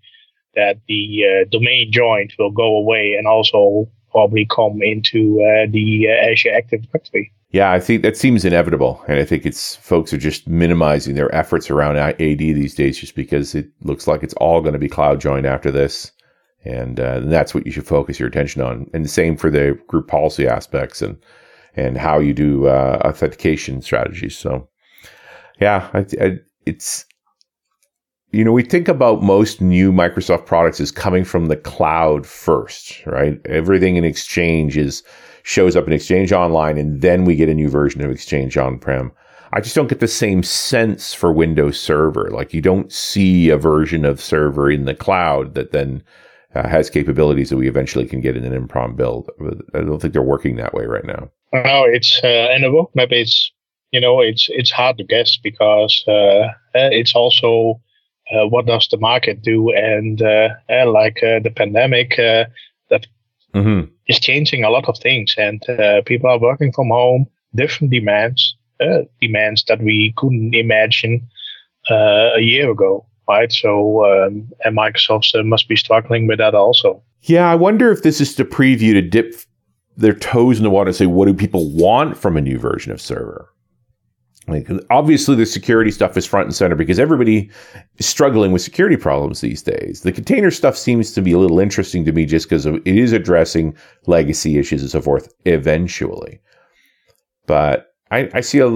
that 0.55 0.79
the 0.87 1.25
uh, 1.25 1.49
domain 1.51 1.91
joint 1.91 2.33
will 2.39 2.51
go 2.51 2.77
away 2.77 3.15
and 3.19 3.27
also 3.27 3.89
probably 4.11 4.47
come 4.47 4.81
into 4.83 5.41
uh, 5.43 5.67
the 5.71 6.07
uh, 6.09 6.31
Azure 6.31 6.55
Active 6.55 6.83
Directory. 6.91 7.33
Yeah, 7.51 7.71
I 7.71 7.79
think 7.79 8.03
that 8.03 8.17
seems 8.17 8.45
inevitable, 8.45 9.03
and 9.07 9.19
I 9.21 9.25
think 9.25 9.47
it's 9.47 9.77
folks 9.77 10.13
are 10.13 10.19
just 10.19 10.49
minimizing 10.49 11.15
their 11.15 11.33
efforts 11.33 11.71
around 11.71 11.97
AD 11.97 12.19
these 12.19 12.75
days, 12.75 12.99
just 12.99 13.15
because 13.15 13.55
it 13.55 13.69
looks 13.83 14.09
like 14.09 14.25
it's 14.25 14.35
all 14.35 14.61
going 14.61 14.73
to 14.73 14.79
be 14.79 14.89
cloud 14.89 15.21
joined 15.21 15.47
after 15.47 15.71
this, 15.71 16.11
and, 16.65 16.99
uh, 16.99 17.19
and 17.19 17.33
that's 17.33 17.55
what 17.55 17.65
you 17.65 17.71
should 17.71 17.87
focus 17.87 18.19
your 18.19 18.29
attention 18.29 18.61
on. 18.61 18.91
And 18.93 19.05
the 19.05 19.09
same 19.09 19.37
for 19.37 19.51
the 19.51 19.79
group 19.87 20.09
policy 20.09 20.49
aspects 20.49 21.01
and 21.01 21.17
and 21.77 21.99
how 21.99 22.19
you 22.19 22.33
do 22.33 22.67
uh, 22.67 23.01
authentication 23.05 23.83
strategies. 23.83 24.37
So, 24.37 24.69
yeah, 25.61 25.89
I, 25.93 26.07
I, 26.21 26.39
it's 26.67 27.07
you 28.35 28.45
know, 28.45 28.53
we 28.53 28.65
think 28.65 28.89
about 28.89 29.23
most 29.23 29.61
new 29.61 29.93
Microsoft 29.93 30.45
products 30.45 30.81
as 30.81 30.91
coming 30.91 31.25
from 31.25 31.47
the 31.47 31.57
cloud 31.57 32.27
first, 32.27 33.07
right? 33.07 33.41
Everything 33.45 33.95
in 33.95 34.05
Exchange 34.05 34.77
is 34.77 35.05
shows 35.45 35.77
up 35.77 35.87
in 35.87 35.93
Exchange 35.93 36.33
Online, 36.33 36.77
and 36.77 37.01
then 37.01 37.25
we 37.25 37.37
get 37.37 37.49
a 37.49 37.55
new 37.55 37.69
version 37.69 38.05
of 38.05 38.11
Exchange 38.11 38.57
on 38.57 38.79
prem. 38.79 39.13
I 39.53 39.61
just 39.61 39.77
don't 39.77 39.87
get 39.87 40.01
the 40.01 40.09
same 40.09 40.43
sense 40.43 41.15
for 41.15 41.33
Windows 41.33 41.79
Server. 41.79 42.29
Like 42.33 42.53
you 42.53 42.61
don't 42.61 42.91
see 42.91 43.51
a 43.51 43.57
version 43.57 44.05
of 44.05 44.21
server 44.21 44.69
in 44.69 44.85
the 44.85 44.97
cloud 44.97 45.55
that 45.55 45.71
then 45.71 46.03
uh, 46.57 46.67
has 46.67 46.91
capabilities 46.91 47.51
that 47.51 47.57
we 47.57 47.69
eventually 47.69 48.05
can 48.05 48.21
get 48.21 48.37
in 48.37 48.45
an 48.45 48.53
in-prem 48.53 48.97
build. 48.97 49.31
I 49.75 49.79
don't 49.79 50.01
think 50.01 50.13
they're 50.13 50.23
working 50.23 50.57
that 50.57 50.75
way 50.75 50.87
right 50.87 51.05
now. 51.05 51.31
No, 51.55 51.85
it's 51.85 52.21
uh, 52.23 52.49
and 52.53 52.65
the 52.65 52.69
roadmap 52.69 53.13
is 53.13 53.53
you 53.93 54.01
know 54.01 54.21
it's 54.21 54.49
it's 54.51 54.73
hard 54.73 54.99
to 54.99 55.05
guess 55.05 55.37
because 55.37 56.05
uh, 56.09 56.13
uh 56.13 56.91
it's 56.91 57.15
also 57.15 57.81
uh, 58.33 58.47
what 58.47 58.67
does 58.67 58.89
the 58.89 58.99
market 58.99 59.43
do? 59.43 59.71
And 59.73 60.21
uh, 60.23 60.49
like 60.87 61.23
uh, 61.23 61.41
the 61.41 61.53
pandemic 61.55 62.19
uh, 62.19 62.47
that 62.91 63.07
mm-hmm. 63.55 63.91
is 64.09 64.19
changing 64.19 64.65
a 64.65 64.71
lot 64.71 64.89
of 64.89 64.99
things. 64.99 65.35
And 65.37 65.63
uh, 65.69 66.03
people 66.07 66.31
are 66.31 66.39
working 66.39 66.73
from 66.73 66.89
home 66.89 67.27
different 67.55 67.93
demands 67.93 68.57
uh, 68.81 69.03
demands 69.21 69.65
that 69.69 69.81
we 69.81 70.13
couldn't 70.17 70.55
imagine 70.55 71.29
a 71.91 72.41
year 72.41 72.71
ago 72.71 73.07
right? 73.27 73.53
So 73.53 74.05
um, 74.05 74.51
and 74.65 74.77
microsoft 74.77 75.33
must 75.47 75.69
be 75.69 75.77
struggling 75.77 76.27
with 76.27 76.39
that 76.39 76.55
also. 76.55 77.03
Yeah 77.23 77.51
i 77.51 77.55
wonder 77.55 77.91
if 77.91 78.03
this 78.03 78.21
is 78.21 78.35
to 78.35 78.45
preview 78.45 78.93
to 78.93 79.01
dip 79.01 79.35
their 79.97 80.15
toes 80.15 80.59
in 80.59 80.65
the 80.65 80.71
water 80.71 80.89
and 80.89 80.97
say 80.97 81.07
what 81.07 81.27
do 81.27 81.35
people 81.35 81.71
want 81.71 82.17
from 82.17 82.37
a 82.37 82.41
new 82.41 82.59
version 82.59 82.93
of 82.93 83.01
server 83.01 83.49
like 84.47 84.69
obviously 84.91 85.35
the 85.37 85.47
security 85.47 85.91
stuff 85.91 86.17
is 86.17 86.27
front 86.27 86.47
and 86.47 86.55
center 86.55 86.75
because 86.75 86.99
everybody 86.99 87.51
is 87.97 88.07
struggling 88.07 88.53
with 88.53 88.61
security 88.61 88.97
problems 88.97 89.41
these 89.41 89.63
days. 89.63 90.03
The 90.03 90.13
container 90.13 90.51
stuff 90.51 90.77
seems 90.77 91.13
to 91.13 91.23
be 91.23 91.33
a 91.33 91.39
little 91.39 91.61
interesting 91.61 92.05
to 92.05 92.13
me 92.13 92.27
just 92.27 92.49
because 92.49 92.67
it 92.67 92.87
is 92.87 93.13
addressing 93.13 93.75
legacy 94.07 94.59
issues 94.59 94.83
and 94.83 94.91
so 94.91 95.01
forth 95.01 95.33
eventually. 95.47 96.41
But 97.47 97.95
I, 98.11 98.31
I 98.35 98.41
see 98.43 98.59
a, 98.59 98.71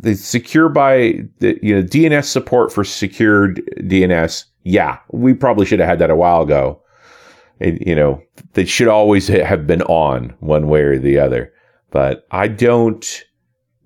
the 0.00 0.16
secure 0.16 0.68
by 0.68 1.20
the 1.38 1.58
you 1.62 1.76
know 1.76 1.82
DNS 1.82 2.24
support 2.24 2.72
for 2.72 2.82
secured 2.82 3.62
DNS. 3.80 4.44
Yeah, 4.64 4.98
we 5.12 5.34
probably 5.34 5.66
should 5.66 5.78
have 5.78 5.88
had 5.88 6.00
that 6.00 6.10
a 6.10 6.16
while 6.16 6.42
ago. 6.42 6.82
You 7.60 7.94
know, 7.94 8.22
they 8.52 8.64
should 8.64 8.88
always 8.88 9.28
have 9.28 9.66
been 9.66 9.82
on 9.82 10.34
one 10.40 10.68
way 10.68 10.82
or 10.82 10.98
the 10.98 11.18
other. 11.18 11.52
But 11.90 12.26
I 12.30 12.48
don't 12.48 13.24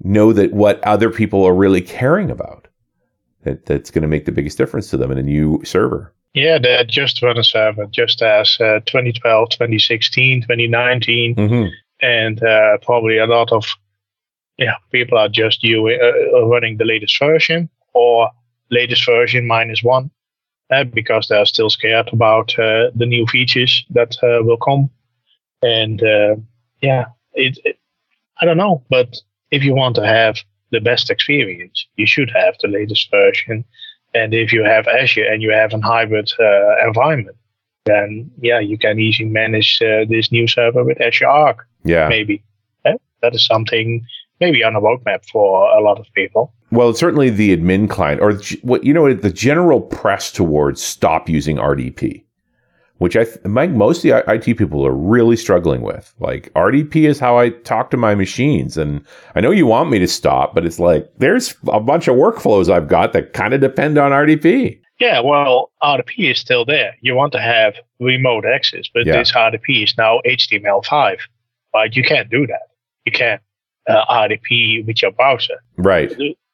know 0.02 0.32
that 0.32 0.52
what 0.52 0.82
other 0.84 1.10
people 1.10 1.44
are 1.44 1.54
really 1.54 1.80
caring 1.80 2.30
about 2.30 2.66
that 3.44 3.66
that's 3.66 3.90
going 3.90 4.02
to 4.02 4.08
make 4.08 4.24
the 4.24 4.32
biggest 4.32 4.58
difference 4.58 4.90
to 4.90 4.96
them 4.96 5.10
in 5.10 5.18
a 5.18 5.22
new 5.22 5.60
server. 5.64 6.14
Yeah, 6.34 6.58
they 6.58 6.84
just 6.88 7.22
run 7.22 7.38
a 7.38 7.44
server 7.44 7.86
just 7.86 8.22
as 8.22 8.56
uh, 8.60 8.80
2012, 8.86 9.50
2016, 9.50 10.42
2019, 10.42 11.34
mm-hmm. 11.34 11.68
and 12.00 12.42
uh, 12.42 12.78
probably 12.82 13.18
a 13.18 13.26
lot 13.26 13.52
of 13.52 13.66
yeah 14.58 14.76
people 14.92 15.18
are 15.18 15.28
just 15.28 15.64
you 15.64 15.88
uh, 15.88 16.46
running 16.46 16.76
the 16.76 16.84
latest 16.84 17.18
version 17.18 17.68
or 17.94 18.30
latest 18.70 19.04
version 19.06 19.46
minus 19.46 19.82
one 19.82 20.10
uh, 20.70 20.84
because 20.84 21.28
they're 21.28 21.46
still 21.46 21.70
scared 21.70 22.08
about 22.12 22.58
uh, 22.58 22.90
the 22.94 23.06
new 23.06 23.26
features 23.26 23.84
that 23.90 24.16
uh, 24.22 24.42
will 24.42 24.56
come, 24.56 24.90
and 25.62 26.00
yeah, 26.80 27.06
it, 27.34 27.58
it 27.64 27.78
I 28.40 28.46
don't 28.46 28.56
know, 28.56 28.82
but 28.88 29.16
if 29.50 29.62
you 29.62 29.74
want 29.74 29.96
to 29.96 30.06
have 30.06 30.38
the 30.70 30.80
best 30.80 31.10
experience, 31.10 31.86
you 31.96 32.06
should 32.06 32.30
have 32.30 32.54
the 32.60 32.68
latest 32.68 33.10
version. 33.10 33.64
And 34.14 34.34
if 34.34 34.52
you 34.52 34.64
have 34.64 34.88
Azure 34.88 35.24
and 35.24 35.42
you 35.42 35.50
have 35.52 35.72
a 35.72 35.80
hybrid 35.80 36.32
uh, 36.40 36.86
environment, 36.86 37.36
then 37.84 38.30
yeah, 38.40 38.60
you 38.60 38.78
can 38.78 38.98
easily 38.98 39.28
manage 39.28 39.80
uh, 39.82 40.04
this 40.08 40.32
new 40.32 40.46
server 40.46 40.84
with 40.84 41.00
Azure 41.00 41.28
Arc. 41.28 41.66
Yeah, 41.84 42.08
maybe 42.08 42.42
yeah, 42.84 42.94
that 43.22 43.34
is 43.34 43.46
something 43.46 44.04
maybe 44.40 44.64
on 44.64 44.74
a 44.74 44.80
roadmap 44.80 45.28
for 45.30 45.70
a 45.76 45.80
lot 45.80 45.98
of 45.98 46.06
people. 46.14 46.52
Well, 46.70 46.94
certainly 46.94 47.30
the 47.30 47.56
admin 47.56 47.90
client, 47.90 48.20
or 48.20 48.34
what 48.62 48.84
you 48.84 48.92
know, 48.92 49.12
the 49.12 49.32
general 49.32 49.80
press 49.80 50.30
towards 50.30 50.82
stop 50.82 51.28
using 51.28 51.56
RDP 51.56 52.24
which 53.00 53.16
I 53.16 53.24
think 53.24 53.72
most 53.72 54.04
of 54.04 54.10
the 54.10 54.30
IT 54.30 54.58
people 54.58 54.86
are 54.86 54.94
really 54.94 55.34
struggling 55.34 55.80
with. 55.80 56.14
Like 56.20 56.52
RDP 56.52 57.08
is 57.08 57.18
how 57.18 57.38
I 57.38 57.48
talk 57.48 57.90
to 57.92 57.96
my 57.96 58.14
machines. 58.14 58.76
And 58.76 59.02
I 59.34 59.40
know 59.40 59.50
you 59.50 59.64
want 59.64 59.88
me 59.88 59.98
to 60.00 60.06
stop, 60.06 60.54
but 60.54 60.66
it's 60.66 60.78
like 60.78 61.10
there's 61.16 61.54
a 61.68 61.80
bunch 61.80 62.08
of 62.08 62.16
workflows 62.16 62.70
I've 62.70 62.88
got 62.88 63.14
that 63.14 63.32
kind 63.32 63.54
of 63.54 63.62
depend 63.62 63.96
on 63.96 64.12
RDP. 64.12 64.78
Yeah, 64.98 65.20
well, 65.20 65.72
RDP 65.82 66.30
is 66.30 66.38
still 66.38 66.66
there. 66.66 66.94
You 67.00 67.14
want 67.14 67.32
to 67.32 67.40
have 67.40 67.74
remote 68.00 68.44
access, 68.44 68.84
but 68.92 69.06
yeah. 69.06 69.16
this 69.16 69.32
RDP 69.32 69.84
is 69.84 69.94
now 69.96 70.20
HTML5. 70.26 71.20
But 71.72 71.96
You 71.96 72.02
can't 72.02 72.28
do 72.28 72.46
that. 72.48 72.68
You 73.06 73.12
can't 73.12 73.40
uh, 73.90 74.04
RDP 74.06 74.86
with 74.86 75.02
your 75.02 75.12
browser. 75.12 75.56
Right. 75.76 76.08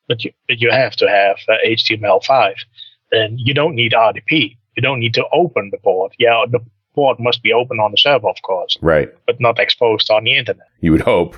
But 0.09 0.25
you, 0.25 0.33
but 0.49 0.61
you 0.61 0.71
have 0.71 0.97
to 0.97 1.09
have 1.09 1.37
uh, 1.49 1.55
HTML5. 1.67 2.55
And 3.13 3.39
you 3.39 3.55
don't 3.55 3.75
need 3.75 3.93
RDP 3.93 4.57
you 4.77 4.83
don't 4.83 5.01
need 5.01 5.15
to 5.15 5.25
open 5.33 5.71
the 5.73 5.79
port. 5.79 6.13
Yeah, 6.19 6.45
the 6.49 6.61
port 6.95 7.19
must 7.19 7.43
be 7.43 7.53
open 7.53 7.79
on 7.81 7.91
the 7.91 7.97
server, 7.97 8.29
of 8.29 8.41
course. 8.43 8.77
Right. 8.81 9.11
But 9.27 9.41
not 9.41 9.59
exposed 9.59 10.11
on 10.11 10.25
the 10.25 10.37
internet. 10.37 10.67
You 10.81 10.93
would 10.93 11.01
hope. 11.01 11.37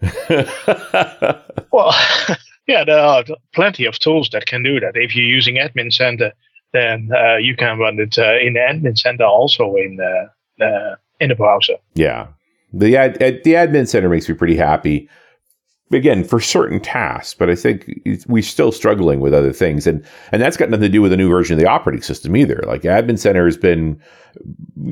well, 1.72 1.94
yeah, 2.66 2.84
there 2.84 2.98
are 2.98 3.24
plenty 3.54 3.84
of 3.84 3.98
tools 3.98 4.30
that 4.32 4.46
can 4.46 4.62
do 4.62 4.80
that. 4.80 4.92
If 4.94 5.14
you're 5.14 5.26
using 5.26 5.56
Admin 5.56 5.92
Center, 5.92 6.32
then 6.72 7.10
uh, 7.14 7.36
you 7.36 7.56
can 7.56 7.78
run 7.78 7.98
it 7.98 8.18
uh, 8.18 8.38
in 8.38 8.54
the 8.54 8.60
Admin 8.60 8.96
Center 8.96 9.24
also 9.24 9.74
in 9.76 9.96
the, 9.96 10.64
uh, 10.64 10.96
in 11.20 11.28
the 11.28 11.34
browser. 11.34 11.76
Yeah. 11.94 12.28
The 12.72 12.96
ad, 12.96 13.18
the 13.18 13.54
admin 13.54 13.88
center 13.88 14.08
makes 14.08 14.28
me 14.28 14.34
pretty 14.34 14.56
happy 14.56 15.08
again 15.92 16.24
for 16.24 16.40
certain 16.40 16.80
tasks 16.80 17.34
but 17.34 17.48
i 17.48 17.54
think 17.54 17.96
we're 18.26 18.42
still 18.42 18.72
struggling 18.72 19.20
with 19.20 19.34
other 19.34 19.52
things. 19.52 19.86
And 19.86 20.04
and 20.32 20.40
that's 20.40 20.56
got 20.56 20.70
nothing 20.70 20.82
to 20.82 20.88
do 20.88 21.02
with 21.02 21.12
a 21.12 21.16
new 21.16 21.28
version 21.28 21.54
of 21.54 21.60
the 21.60 21.68
operating 21.68 22.02
system 22.02 22.36
either. 22.36 22.62
Like 22.66 22.82
admin 22.82 23.18
center 23.18 23.44
has 23.44 23.56
been 23.56 24.00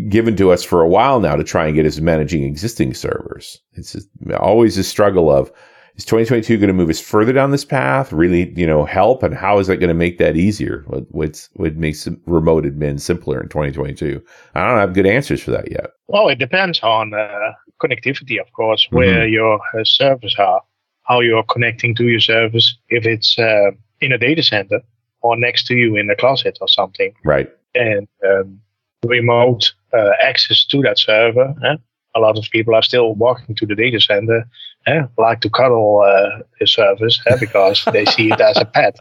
given 0.09 0.37
to 0.37 0.51
us 0.51 0.65
for 0.65 0.81
a 0.81 0.89
while 0.89 1.21
now 1.21 1.37
to 1.37 1.45
try 1.45 1.67
and 1.67 1.75
get 1.75 1.87
us 1.87 2.01
managing 2.01 2.45
existing 2.45 2.95
servers. 2.95 3.61
It's 3.75 3.93
just 3.93 4.09
always 4.39 4.79
a 4.79 4.85
struggle 4.85 5.31
of 5.31 5.53
is 5.97 6.05
2022 6.05 6.57
going 6.57 6.69
to 6.69 6.75
move 6.75 6.91
us 6.91 7.01
further 7.01 7.33
down 7.33 7.53
this 7.53 7.65
path? 7.65 8.13
Really 8.13 8.53
you 8.59 8.67
know 8.67 8.85
help? 8.85 9.23
And 9.23 9.35
how 9.35 9.59
is 9.59 9.69
that 9.69 9.77
going 9.77 9.89
to 9.89 9.95
make 9.95 10.19
that 10.19 10.37
easier? 10.37 10.85
What 10.89 11.05
what's 11.11 11.49
what 11.55 11.77
makes 11.77 12.09
remote 12.27 12.65
admin 12.65 13.01
simpler 13.01 13.41
in 13.41 13.49
2022 13.49 14.23
i 14.55 14.67
don't 14.67 14.79
have 14.79 14.95
good 14.95 15.07
answers 15.07 15.43
for 15.43 15.51
that 15.53 15.71
yet. 15.71 15.91
Well 16.09 16.29
it 16.29 16.39
depends 16.39 16.81
on 16.81 17.15
uh, 17.15 17.53
connectivity 17.83 18.41
of 18.41 18.51
course 18.53 18.89
where 18.91 19.25
mm-hmm. 19.25 19.33
your 19.33 19.61
uh, 19.79 19.85
servers 19.85 20.35
are 20.39 20.63
how 21.05 21.21
you 21.21 21.37
are 21.37 21.45
connecting 21.45 21.95
to 21.97 22.05
your 22.05 22.21
service, 22.21 22.77
if 22.89 23.07
it's 23.07 23.39
uh, 23.39 23.71
in 24.01 24.13
a 24.13 24.19
data 24.19 24.43
center 24.43 24.81
or 25.23 25.37
next 25.37 25.67
to 25.67 25.75
you 25.75 25.97
in 25.97 26.11
a 26.11 26.17
closet 26.17 26.59
or 26.61 26.69
something. 26.69 27.15
Right. 27.25 27.51
And 27.75 28.07
um, 28.29 28.61
remote 29.05 29.73
uh, 29.93 30.11
access 30.23 30.65
to 30.67 30.83
that 30.83 30.99
server. 30.99 31.55
Eh? 31.65 31.77
A 32.17 32.21
lot 32.21 32.39
of 32.39 32.45
people 32.53 32.75
are 32.75 32.83
still 32.83 33.15
walking 33.15 33.55
to 33.57 33.67
the 33.67 33.75
data 33.75 34.01
center, 34.01 34.47
eh? 34.87 35.03
like 35.19 35.41
to 35.41 35.51
cuddle 35.51 36.03
uh, 36.07 36.43
the 36.61 36.67
service 36.67 37.21
eh? 37.27 37.37
because 37.41 37.85
they 37.93 38.05
see 38.17 38.31
it 38.31 38.41
as 38.41 38.57
a 38.57 38.65
pet. 38.65 38.99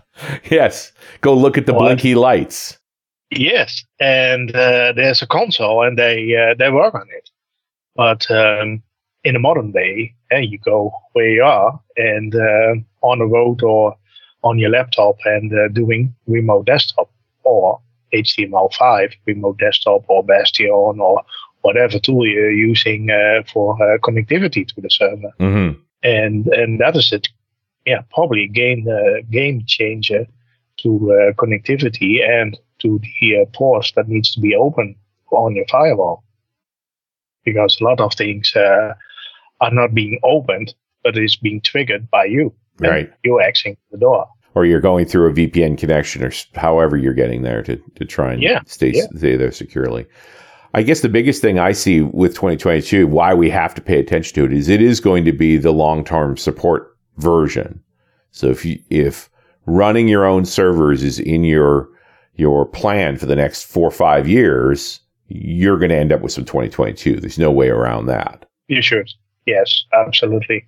Yes. 0.50 0.92
Go 1.22 1.34
look 1.34 1.58
at 1.58 1.66
the 1.66 1.74
blinky 1.74 2.16
lights. 2.16 2.80
Yes. 3.30 3.84
And 4.00 4.56
uh, 4.56 4.94
there's 4.96 5.22
a 5.22 5.28
console 5.28 5.84
and 5.84 5.98
they, 5.98 6.36
uh, 6.36 6.56
they 6.58 6.72
work 6.72 6.96
on 6.96 7.08
it. 7.10 7.30
But 7.96 8.30
um, 8.32 8.82
in 9.24 9.36
a 9.36 9.40
modern 9.40 9.72
day, 9.72 10.14
yeah, 10.32 10.40
you 10.40 10.58
go 10.60 10.92
where 11.14 11.30
you 11.30 11.44
are 11.44 11.80
and 11.96 12.36
uh, 12.36 12.76
on 13.02 13.20
the 13.20 13.26
road 13.26 13.64
or 13.64 13.96
on 14.44 14.60
your 14.60 14.70
laptop 14.70 15.16
and 15.26 15.54
uh, 15.54 15.70
doing 15.70 16.14
remote 16.28 16.66
desktop 16.66 17.10
or 17.44 17.80
HTML5 18.14 19.14
remote 19.26 19.58
desktop 19.58 20.04
or 20.08 20.24
Bastion 20.24 20.70
or 20.70 21.24
whatever 21.62 22.00
tool 22.00 22.28
you're 22.28 22.52
using 22.52 23.10
uh, 23.10 23.44
for 23.52 23.76
uh, 23.82 23.98
connectivity 24.00 24.68
to 24.68 24.82
the 24.82 24.90
server. 24.90 25.32
Mm-hmm. 25.40 25.80
And 26.04 26.48
and 26.48 26.80
that 26.82 26.96
is 26.96 27.12
it. 27.14 27.30
Yeah, 27.86 28.02
probably 28.14 28.44
a 28.44 28.48
game 28.48 28.88
uh, 28.88 29.22
game 29.30 29.64
changer 29.66 30.26
to 30.80 30.90
uh, 31.12 31.34
connectivity 31.34 32.22
and 32.28 32.58
to 32.80 33.00
the 33.00 33.42
uh, 33.42 33.46
ports 33.54 33.94
that 33.96 34.08
needs 34.08 34.32
to 34.34 34.42
be 34.42 34.56
open 34.56 34.96
on 35.32 35.56
your 35.56 35.66
firewall 35.70 36.24
because 37.44 37.80
a 37.80 37.84
lot 37.84 38.00
of 38.00 38.14
things 38.14 38.54
uh, 38.56 38.94
are 39.64 39.72
not 39.74 39.94
being 39.94 40.20
opened, 40.24 40.74
but 41.04 41.18
it's 41.18 41.36
being 41.36 41.62
triggered 41.62 42.10
by 42.10 42.26
you. 42.26 42.54
Right. 42.80 43.12
You're 43.24 43.42
accessing 43.42 43.78
the 43.92 43.98
door. 43.98 44.28
Or 44.56 44.66
you're 44.66 44.82
going 44.82 45.06
through 45.06 45.30
a 45.30 45.34
VPN 45.34 45.78
connection 45.78 46.24
or 46.24 46.32
however 46.56 46.96
you're 46.96 47.14
getting 47.14 47.42
there 47.42 47.64
to, 47.64 47.76
to 47.96 48.06
try 48.06 48.34
and 48.34 48.42
yeah. 48.42 48.62
stay, 48.68 48.92
yeah. 48.94 49.08
stay 49.16 49.36
there 49.36 49.52
securely. 49.52 50.06
I 50.76 50.84
guess 50.84 51.02
the 51.02 51.10
biggest 51.10 51.42
thing 51.42 51.60
I 51.60 51.72
see 51.72 52.02
with 52.02 52.34
2022, 52.34 53.08
why 53.08 53.34
we 53.34 53.50
have 53.50 53.74
to 53.76 53.82
pay 53.82 54.00
attention 54.00 54.36
to 54.36 54.46
it, 54.46 54.54
is 54.54 54.70
it 54.70 54.82
is 54.82 55.00
going 55.00 55.24
to 55.26 55.32
be 55.32 55.58
the 55.58 55.72
long 55.72 56.04
term 56.04 56.36
support 56.36 56.98
version. 57.18 57.82
So 58.32 58.48
if 58.48 58.66
you, 58.66 58.80
if 58.90 59.30
running 59.66 60.08
your 60.08 60.26
own 60.26 60.46
servers 60.46 61.04
is 61.04 61.20
in 61.20 61.44
your 61.44 61.90
your 62.36 62.66
plan 62.66 63.18
for 63.18 63.28
the 63.28 63.36
next 63.36 63.66
four 63.66 63.88
or 63.88 63.92
five 63.92 64.28
years, 64.28 65.00
you're 65.28 65.78
going 65.78 65.90
to 65.90 65.96
end 65.96 66.12
up 66.12 66.22
with 66.22 66.32
some 66.32 66.46
2022. 66.46 67.20
There's 67.20 67.38
no 67.38 67.52
way 67.52 67.70
around 67.70 68.08
that. 68.08 68.50
You 68.68 68.82
should. 68.82 69.10
Yes, 69.46 69.86
absolutely. 69.94 70.66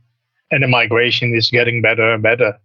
And 0.52 0.64
the 0.64 0.68
migration 0.68 1.36
is 1.36 1.50
getting 1.50 1.82
better 1.82 2.14
and 2.14 2.22
better. 2.22 2.58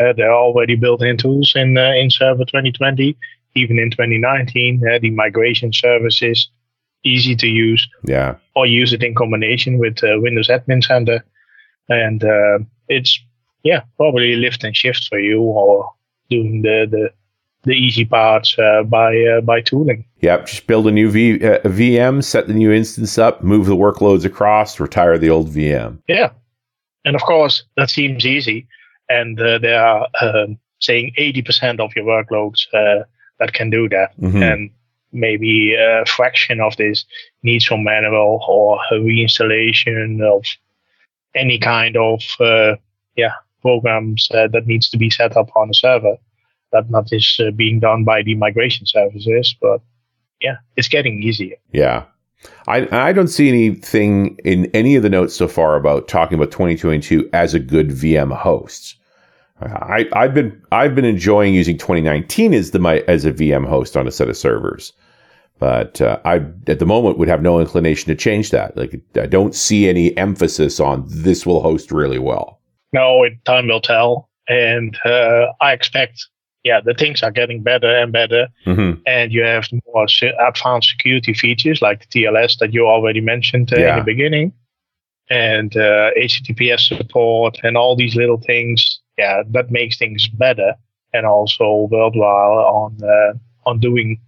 Uh, 0.00 0.12
there 0.12 0.30
are 0.30 0.40
already 0.40 0.76
built-in 0.76 1.16
tools 1.16 1.52
in 1.54 1.76
uh, 1.76 1.92
in 1.92 2.10
Server 2.10 2.44
2020. 2.44 3.16
Even 3.54 3.78
in 3.78 3.90
2019, 3.90 4.82
uh, 4.86 4.98
the 5.00 5.10
migration 5.10 5.72
service 5.72 6.22
is 6.22 6.48
easy 7.04 7.34
to 7.36 7.46
use. 7.46 7.88
Yeah. 8.04 8.36
Or 8.54 8.66
use 8.66 8.92
it 8.92 9.02
in 9.02 9.14
combination 9.14 9.78
with 9.78 10.02
uh, 10.04 10.18
Windows 10.20 10.48
Admin 10.48 10.84
Center, 10.84 11.24
and 11.88 12.22
uh, 12.22 12.58
it's 12.88 13.18
yeah 13.64 13.82
probably 13.96 14.36
lift 14.36 14.64
and 14.64 14.76
shift 14.76 15.08
for 15.08 15.18
you, 15.18 15.40
or 15.40 15.90
doing 16.30 16.62
the 16.62 16.86
the 16.90 17.10
the 17.64 17.72
easy 17.72 18.04
parts 18.04 18.56
uh, 18.58 18.82
by 18.84 19.16
uh, 19.24 19.40
by 19.40 19.60
tooling. 19.60 20.04
Yep, 20.20 20.46
just 20.46 20.66
build 20.66 20.86
a 20.86 20.90
new 20.90 21.10
v, 21.10 21.34
uh, 21.44 21.60
VM, 21.60 22.22
set 22.22 22.46
the 22.46 22.54
new 22.54 22.72
instance 22.72 23.18
up, 23.18 23.42
move 23.42 23.66
the 23.66 23.76
workloads 23.76 24.24
across, 24.24 24.80
retire 24.80 25.18
the 25.18 25.30
old 25.30 25.50
VM. 25.50 25.98
Yeah, 26.08 26.30
and 27.04 27.14
of 27.16 27.22
course 27.22 27.64
that 27.76 27.90
seems 27.90 28.24
easy, 28.24 28.66
and 29.08 29.40
uh, 29.40 29.58
there 29.58 29.84
are 29.84 30.08
um, 30.20 30.58
saying 30.80 31.12
eighty 31.16 31.42
percent 31.42 31.80
of 31.80 31.92
your 31.96 32.04
workloads 32.04 32.66
uh, 32.72 33.04
that 33.38 33.52
can 33.52 33.70
do 33.70 33.88
that, 33.88 34.18
Mhm. 34.20 34.42
and 34.52 34.70
maybe 35.12 35.74
a 35.74 36.04
fraction 36.06 36.60
of 36.60 36.76
this 36.76 37.04
needs 37.42 37.66
some 37.66 37.82
manual 37.82 38.40
or 38.46 38.78
a 38.90 38.94
reinstallation 38.94 40.20
of 40.22 40.44
any 41.34 41.58
kind 41.58 41.96
of 41.96 42.22
uh, 42.40 42.76
yeah 43.16 43.32
programs 43.62 44.28
uh, 44.32 44.46
that 44.48 44.66
needs 44.66 44.88
to 44.90 44.96
be 44.98 45.10
set 45.10 45.36
up 45.36 45.48
on 45.56 45.70
a 45.70 45.74
server 45.74 46.16
that 46.72 46.90
not 46.90 47.12
is 47.12 47.40
uh, 47.40 47.50
being 47.52 47.80
done 47.80 48.04
by 48.04 48.22
the 48.22 48.34
migration 48.34 48.86
services 48.86 49.54
but 49.60 49.80
yeah 50.40 50.56
it's 50.76 50.88
getting 50.88 51.22
easier 51.22 51.56
Yeah. 51.72 52.04
I, 52.68 52.86
I 53.08 53.12
don't 53.12 53.26
see 53.26 53.48
anything 53.48 54.38
in 54.44 54.66
any 54.66 54.94
of 54.94 55.02
the 55.02 55.10
notes 55.10 55.34
so 55.34 55.48
far 55.48 55.74
about 55.74 56.06
talking 56.06 56.38
about 56.38 56.52
2022 56.52 57.28
as 57.32 57.52
a 57.52 57.58
good 57.58 57.88
VM 57.88 58.32
host. 58.32 58.94
I, 59.60 60.08
I've 60.12 60.34
been 60.34 60.62
I've 60.70 60.94
been 60.94 61.04
enjoying 61.04 61.52
using 61.52 61.76
2019 61.76 62.54
as 62.54 62.70
the 62.70 62.78
my 62.78 62.98
as 63.08 63.24
a 63.24 63.32
VM 63.32 63.66
host 63.66 63.96
on 63.96 64.06
a 64.06 64.12
set 64.12 64.28
of 64.28 64.36
servers, 64.36 64.92
but 65.58 66.00
uh, 66.00 66.20
I 66.24 66.36
at 66.68 66.78
the 66.78 66.86
moment 66.86 67.18
would 67.18 67.26
have 67.26 67.42
no 67.42 67.58
inclination 67.58 68.06
to 68.08 68.14
change 68.14 68.52
that. 68.52 68.76
Like 68.76 69.00
I 69.16 69.26
don't 69.26 69.56
see 69.56 69.88
any 69.88 70.16
emphasis 70.16 70.78
on 70.78 71.04
this 71.08 71.44
will 71.44 71.60
host 71.60 71.90
really 71.90 72.20
well. 72.20 72.60
no 72.92 73.24
it, 73.24 73.32
time 73.44 73.66
will 73.66 73.80
tell 73.80 74.28
and 74.48 74.96
uh, 75.04 75.46
i 75.60 75.72
expect 75.72 76.26
yeah 76.64 76.80
the 76.80 76.94
things 76.94 77.22
are 77.22 77.30
getting 77.30 77.62
better 77.62 77.88
and 77.96 78.12
better 78.12 78.48
Mm-hmm. 78.66 79.00
and 79.06 79.32
you 79.32 79.42
have 79.44 79.68
more 79.86 80.06
advanced 80.48 80.90
security 80.90 81.32
features 81.34 81.80
like 81.82 82.00
the 82.00 82.24
TLS 82.24 82.58
that 82.58 82.72
you 82.74 82.86
already 82.86 83.20
mentioned 83.20 83.72
uh, 83.72 83.76
Yeah. 83.78 83.90
in 83.90 83.96
the 83.98 84.04
beginning, 84.04 84.52
and 85.30 85.76
uh, 85.76 86.10
HTTPS 86.16 86.80
support 86.88 87.58
and 87.62 87.76
all 87.76 87.96
these 87.96 88.16
little 88.16 88.40
things. 88.46 89.00
Yeah, 89.18 89.42
that 89.50 89.70
makes 89.70 89.98
things 89.98 90.28
better, 90.28 90.74
and 91.12 91.26
also 91.26 91.88
worthwhile 91.90 92.58
on 92.82 92.98
uh, 93.02 93.32
on 93.68 93.80
doing 93.80 94.20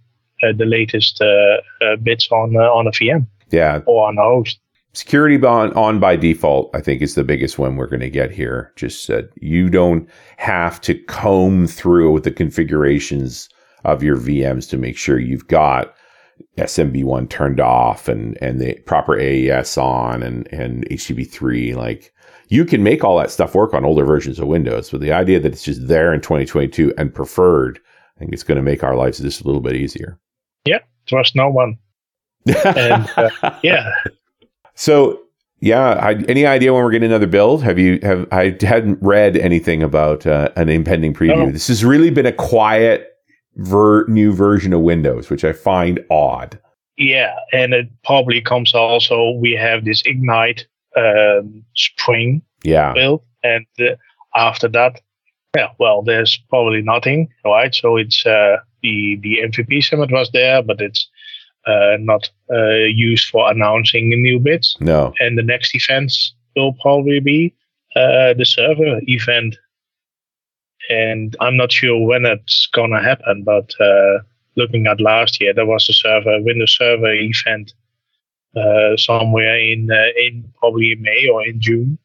uh, 0.43 0.53
the 0.57 0.65
latest 0.65 1.21
uh, 1.21 1.57
uh, 1.85 1.95
bits 2.03 2.27
on 2.31 2.55
uh, 2.55 2.69
on 2.77 2.87
a 2.87 2.91
VM 2.91 3.25
Yeah, 3.51 3.81
or 3.85 4.07
on 4.07 4.17
a 4.17 4.23
host. 4.23 4.59
Security 4.93 5.43
on, 5.45 5.73
on 5.73 5.99
by 5.99 6.15
default, 6.15 6.69
I 6.73 6.81
think 6.81 7.01
is 7.01 7.15
the 7.15 7.23
biggest 7.23 7.57
one 7.57 7.75
we're 7.75 7.87
going 7.87 8.01
to 8.01 8.09
get 8.09 8.31
here. 8.31 8.73
Just 8.75 9.07
that 9.07 9.29
you 9.41 9.69
don't 9.69 10.09
have 10.37 10.81
to 10.81 10.95
comb 10.95 11.67
through 11.67 12.19
the 12.21 12.31
configurations 12.31 13.49
of 13.83 14.03
your 14.03 14.17
VMs 14.17 14.69
to 14.69 14.77
make 14.77 14.97
sure 14.97 15.19
you've 15.19 15.47
got 15.47 15.95
SMB1 16.57 17.29
turned 17.29 17.59
off 17.59 18.07
and, 18.07 18.37
and 18.41 18.59
the 18.59 18.75
proper 18.85 19.19
AES 19.19 19.77
on 19.77 20.23
and, 20.23 20.47
and 20.51 20.87
HTTP3. 20.89 21.75
Like 21.75 22.13
you 22.49 22.65
can 22.65 22.83
make 22.83 23.03
all 23.03 23.17
that 23.17 23.31
stuff 23.31 23.55
work 23.55 23.73
on 23.73 23.85
older 23.85 24.05
versions 24.05 24.39
of 24.39 24.47
Windows, 24.47 24.89
but 24.89 25.01
the 25.01 25.13
idea 25.13 25.39
that 25.39 25.53
it's 25.53 25.63
just 25.63 25.87
there 25.87 26.13
in 26.13 26.21
2022 26.21 26.93
and 26.97 27.13
preferred, 27.13 27.79
I 28.17 28.19
think 28.19 28.33
it's 28.33 28.43
going 28.43 28.57
to 28.57 28.61
make 28.61 28.83
our 28.83 28.95
lives 28.95 29.19
just 29.19 29.41
a 29.41 29.45
little 29.45 29.61
bit 29.61 29.75
easier. 29.75 30.19
Yeah, 30.65 30.79
trust 31.07 31.35
no 31.35 31.49
one. 31.49 31.77
And 32.65 33.07
uh, 33.17 33.29
yeah, 33.61 33.91
So 34.81 35.21
yeah, 35.59 35.91
I, 35.91 36.13
any 36.27 36.47
idea 36.47 36.73
when 36.73 36.83
we're 36.83 36.89
getting 36.89 37.11
another 37.11 37.27
build? 37.27 37.61
Have 37.61 37.77
you 37.77 37.99
have 38.01 38.27
I 38.31 38.57
hadn't 38.61 38.97
read 38.99 39.37
anything 39.37 39.83
about 39.83 40.25
uh, 40.25 40.49
an 40.55 40.69
impending 40.69 41.13
preview. 41.13 41.45
No. 41.45 41.51
This 41.51 41.67
has 41.67 41.85
really 41.85 42.09
been 42.09 42.25
a 42.25 42.31
quiet 42.31 43.11
ver- 43.57 44.07
new 44.07 44.33
version 44.33 44.73
of 44.73 44.81
Windows, 44.81 45.29
which 45.29 45.43
I 45.43 45.53
find 45.53 45.99
odd. 46.09 46.59
Yeah, 46.97 47.35
and 47.53 47.75
it 47.75 47.89
probably 48.03 48.41
comes 48.41 48.73
also. 48.73 49.33
We 49.39 49.51
have 49.51 49.85
this 49.85 50.01
Ignite 50.03 50.65
um, 50.97 51.63
Spring 51.75 52.41
Yeah, 52.63 52.93
build, 52.93 53.21
and 53.43 53.67
uh, 53.79 53.97
after 54.35 54.67
that, 54.69 54.99
yeah, 55.55 55.67
well, 55.79 56.01
there's 56.01 56.39
probably 56.49 56.81
nothing, 56.81 57.29
right? 57.45 57.75
So 57.75 57.97
it's 57.97 58.25
uh, 58.25 58.57
the 58.81 59.19
the 59.21 59.41
MVP 59.43 59.83
summit 59.83 60.11
was 60.11 60.31
there, 60.31 60.63
but 60.63 60.81
it's 60.81 61.07
uh, 61.67 61.97
not 61.99 62.29
uh, 62.51 62.85
used 62.87 63.29
for 63.29 63.49
announcing 63.51 64.09
new 64.09 64.39
bits. 64.39 64.75
no, 64.79 65.13
And 65.19 65.37
the 65.37 65.43
next 65.43 65.75
event 65.75 66.13
will 66.55 66.73
probably 66.81 67.19
be 67.19 67.53
uh, 67.95 68.33
the 68.33 68.45
server 68.45 68.99
event, 69.03 69.57
and 70.89 71.35
I'm 71.39 71.57
not 71.57 71.71
sure 71.71 72.05
when 72.05 72.25
it's 72.25 72.67
gonna 72.73 73.01
happen, 73.01 73.43
but. 73.43 73.73
Uh, 73.79 74.19
looking 74.55 74.87
at 74.87 75.01
last 75.01 75.39
year, 75.39 75.53
there 75.53 75.65
was 75.65 75.87
a 75.89 75.93
server 75.93 76.41
Windows 76.41 76.75
Server 76.77 77.13
event 77.13 77.73
uh, 78.55 78.97
somewhere 78.97 79.57
in 79.57 79.89
uh, 79.91 80.11
in 80.17 80.51
probably 80.59 80.91
in 80.91 81.01
May 81.01 81.29
or 81.29 81.45
in 81.45 81.61
June, 81.61 81.97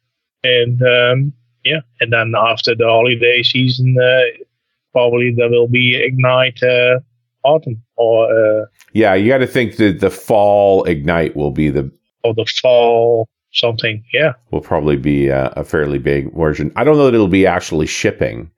and 0.44 0.80
um, 0.82 1.32
yeah, 1.64 1.80
and 2.00 2.12
then 2.12 2.34
after 2.36 2.74
the 2.74 2.86
holiday 2.86 3.42
season, 3.42 3.96
uh, 4.00 4.44
probably 4.92 5.32
there 5.32 5.50
will 5.50 5.68
be 5.68 5.96
Ignite 5.96 6.62
uh, 6.62 7.00
Autumn 7.42 7.82
or 7.96 8.26
uh, 8.30 8.66
yeah. 8.96 9.14
You 9.14 9.28
got 9.28 9.38
to 9.38 9.46
think 9.46 9.76
that 9.76 10.00
the 10.00 10.10
fall 10.10 10.84
ignite 10.84 11.36
will 11.36 11.50
be 11.50 11.68
the 11.70 11.90
or 12.24 12.34
the 12.34 12.46
fall 12.46 13.28
something. 13.52 14.02
Yeah, 14.12 14.32
will 14.50 14.60
probably 14.60 14.96
be 14.96 15.28
a, 15.28 15.48
a 15.56 15.64
fairly 15.64 15.98
big 15.98 16.34
version. 16.34 16.72
I 16.76 16.84
don't 16.84 16.96
know 16.96 17.04
that 17.04 17.14
it'll 17.14 17.28
be 17.28 17.46
actually 17.46 17.86
shipping 17.86 18.50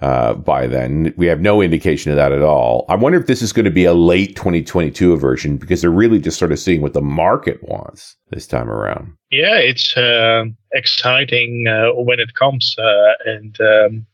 uh, 0.00 0.34
by 0.34 0.66
then. 0.66 1.12
We 1.16 1.26
have 1.26 1.40
no 1.40 1.60
indication 1.60 2.10
of 2.10 2.16
that 2.16 2.32
at 2.32 2.42
all. 2.42 2.86
I 2.88 2.94
wonder 2.94 3.20
if 3.20 3.26
this 3.26 3.42
is 3.42 3.52
going 3.52 3.66
to 3.66 3.70
be 3.70 3.84
a 3.84 3.92
late 3.92 4.34
2022 4.34 5.16
version 5.18 5.58
because 5.58 5.82
they're 5.82 5.90
really 5.90 6.18
just 6.18 6.38
sort 6.38 6.52
of 6.52 6.58
seeing 6.58 6.80
what 6.80 6.94
the 6.94 7.02
market 7.02 7.62
wants 7.62 8.16
this 8.30 8.46
time 8.46 8.70
around. 8.70 9.12
yeah, 9.30 9.56
it's 9.56 9.96
uh, 9.96 10.44
exciting 10.72 11.66
uh, 11.68 11.92
when 12.00 12.18
it 12.18 12.34
comes, 12.34 12.74
uh, 12.78 13.12
and 13.26 13.60
um, 13.60 14.06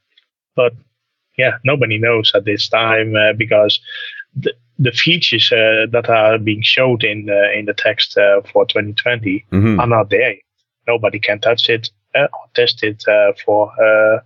but 0.56 0.72
yeah, 1.38 1.58
nobody 1.64 1.98
knows 1.98 2.32
at 2.34 2.44
this 2.44 2.68
time 2.68 3.14
uh, 3.14 3.32
because 3.34 3.78
the 4.34 4.52
the 4.78 4.92
features 4.92 5.50
uh, 5.52 5.86
that 5.90 6.08
are 6.08 6.38
being 6.38 6.62
showed 6.62 7.02
in 7.04 7.28
uh, 7.30 7.58
in 7.58 7.64
the 7.64 7.74
text 7.74 8.16
uh, 8.18 8.40
for 8.52 8.66
2020 8.66 9.44
Mhm. 9.52 9.78
are 9.80 9.86
not 9.86 10.10
there. 10.10 10.34
Nobody 10.86 11.18
can 11.18 11.40
touch 11.40 11.68
it 11.68 11.88
uh, 12.14 12.24
or 12.32 12.46
test 12.54 12.82
it 12.82 13.02
uh, 13.08 13.32
for 13.44 13.70
uh, 13.82 14.20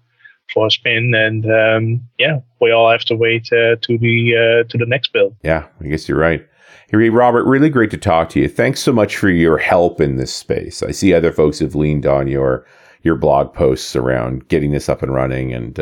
for 0.53 0.67
a 0.67 0.71
spin, 0.71 1.15
and 1.15 1.47
um, 1.47 2.01
yeah, 2.19 2.41
we 2.61 2.73
all 2.73 2.91
have 2.91 3.05
to 3.05 3.15
wait 3.15 3.49
uh, 3.53 3.77
to 3.83 3.99
the 3.99 4.35
uh, 4.37 4.69
to 4.69 4.77
the 4.79 4.87
next 4.87 5.13
build. 5.13 5.37
Yeah, 5.45 5.65
I 5.81 5.87
guess 5.87 6.09
you're 6.09 6.19
right. 6.19 6.45
Hey, 6.91 7.09
Robert, 7.09 7.45
really 7.45 7.71
great 7.71 7.93
to 7.93 7.97
talk 7.97 8.31
to 8.31 8.41
you. 8.41 8.49
Thanks 8.49 8.81
so 8.81 8.93
much 8.93 9.17
for 9.17 9.31
your 9.31 9.59
help 9.59 10.01
in 10.01 10.17
this 10.17 10.35
space. 10.35 10.83
I 10.83 10.91
see 10.91 11.15
other 11.15 11.31
folks 11.33 11.61
have 11.61 11.77
leaned 11.77 12.05
on 12.05 12.27
your 12.27 12.67
your 13.03 13.15
blog 13.15 13.55
posts 13.55 13.95
around 13.95 14.49
getting 14.49 14.73
this 14.73 14.89
up 14.89 15.01
and 15.03 15.15
running, 15.15 15.55
and 15.55 15.79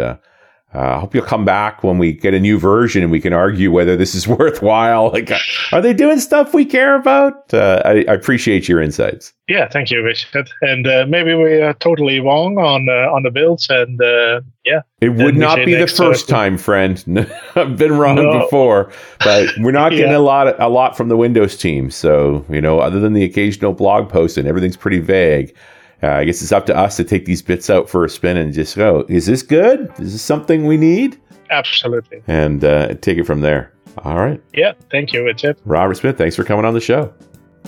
uh, 0.74 0.78
uh, 0.78 0.96
I 0.96 1.00
hope 1.00 1.14
you'll 1.14 1.24
come 1.24 1.44
back 1.44 1.82
when 1.82 1.98
we 1.98 2.12
get 2.12 2.34
a 2.34 2.40
new 2.40 2.58
version 2.58 3.02
and 3.02 3.10
we 3.10 3.20
can 3.20 3.32
argue 3.32 3.72
whether 3.72 3.96
this 3.96 4.14
is 4.14 4.28
worthwhile. 4.38 5.10
Like, 5.10 5.30
are 5.72 5.80
they 5.80 5.94
doing 5.94 6.20
stuff 6.20 6.52
we 6.52 6.64
care 6.64 6.94
about? 6.94 7.52
Uh, 7.52 7.82
I, 7.84 8.04
I, 8.08 8.14
appreciate 8.14 8.68
your 8.68 8.80
insights. 8.80 9.32
Yeah, 9.48 9.68
thank 9.68 9.90
you, 9.90 10.02
Richard. 10.02 10.50
And 10.60 10.86
uh, 10.86 11.06
maybe 11.08 11.34
we 11.34 11.62
are 11.62 11.72
totally 11.74 12.20
wrong 12.20 12.58
on 12.58 12.88
uh, 12.88 13.10
on 13.10 13.22
the 13.22 13.30
builds, 13.30 13.66
and 13.70 14.00
uh, 14.00 14.42
yeah, 14.64 14.82
it 15.00 15.10
would 15.10 15.36
not 15.36 15.64
be 15.64 15.74
the 15.74 15.86
first 15.86 16.28
time, 16.28 16.58
friend. 16.58 17.02
I've 17.54 17.78
been 17.78 17.96
wrong 17.96 18.16
no. 18.16 18.40
before, 18.40 18.92
but 19.20 19.48
we're 19.58 19.72
not 19.72 19.90
getting 19.90 20.10
yeah. 20.10 20.18
a 20.18 20.20
lot 20.20 20.60
a 20.60 20.68
lot 20.68 20.98
from 20.98 21.08
the 21.08 21.16
Windows 21.16 21.56
team. 21.56 21.90
So 21.90 22.44
you 22.50 22.60
know, 22.60 22.78
other 22.78 23.00
than 23.00 23.14
the 23.14 23.24
occasional 23.24 23.72
blog 23.72 24.10
post, 24.10 24.36
and 24.36 24.46
everything's 24.46 24.76
pretty 24.76 25.00
vague 25.00 25.56
uh, 26.02 26.08
I 26.08 26.24
guess 26.24 26.42
it's 26.42 26.52
up 26.52 26.66
to 26.66 26.76
us 26.76 26.96
to 26.96 27.04
take 27.04 27.24
these 27.24 27.42
bits 27.42 27.70
out 27.70 27.88
for 27.88 28.04
a 28.04 28.08
spin 28.08 28.36
and 28.36 28.52
just 28.52 28.76
go, 28.76 29.04
is 29.08 29.26
this 29.26 29.42
good? 29.42 29.92
Is 29.98 30.12
this 30.12 30.22
something 30.22 30.66
we 30.66 30.76
need? 30.76 31.20
Absolutely. 31.50 32.22
And 32.26 32.64
uh, 32.64 32.94
take 32.94 33.18
it 33.18 33.24
from 33.24 33.40
there. 33.40 33.72
All 34.04 34.18
right. 34.18 34.40
Yeah. 34.54 34.74
Thank 34.90 35.12
you, 35.12 35.24
Richard. 35.24 35.58
Robert 35.64 35.94
Smit, 35.94 36.16
thanks 36.16 36.36
for 36.36 36.44
coming 36.44 36.64
on 36.64 36.74
the 36.74 36.80
show. 36.80 37.12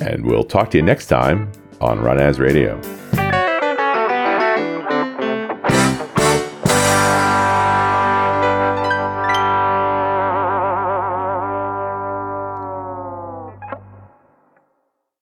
And 0.00 0.24
we'll 0.24 0.44
talk 0.44 0.70
to 0.70 0.78
you 0.78 0.82
next 0.82 1.06
time 1.06 1.50
on 1.80 1.98
RunAs 1.98 2.38
Radio. 2.38 2.80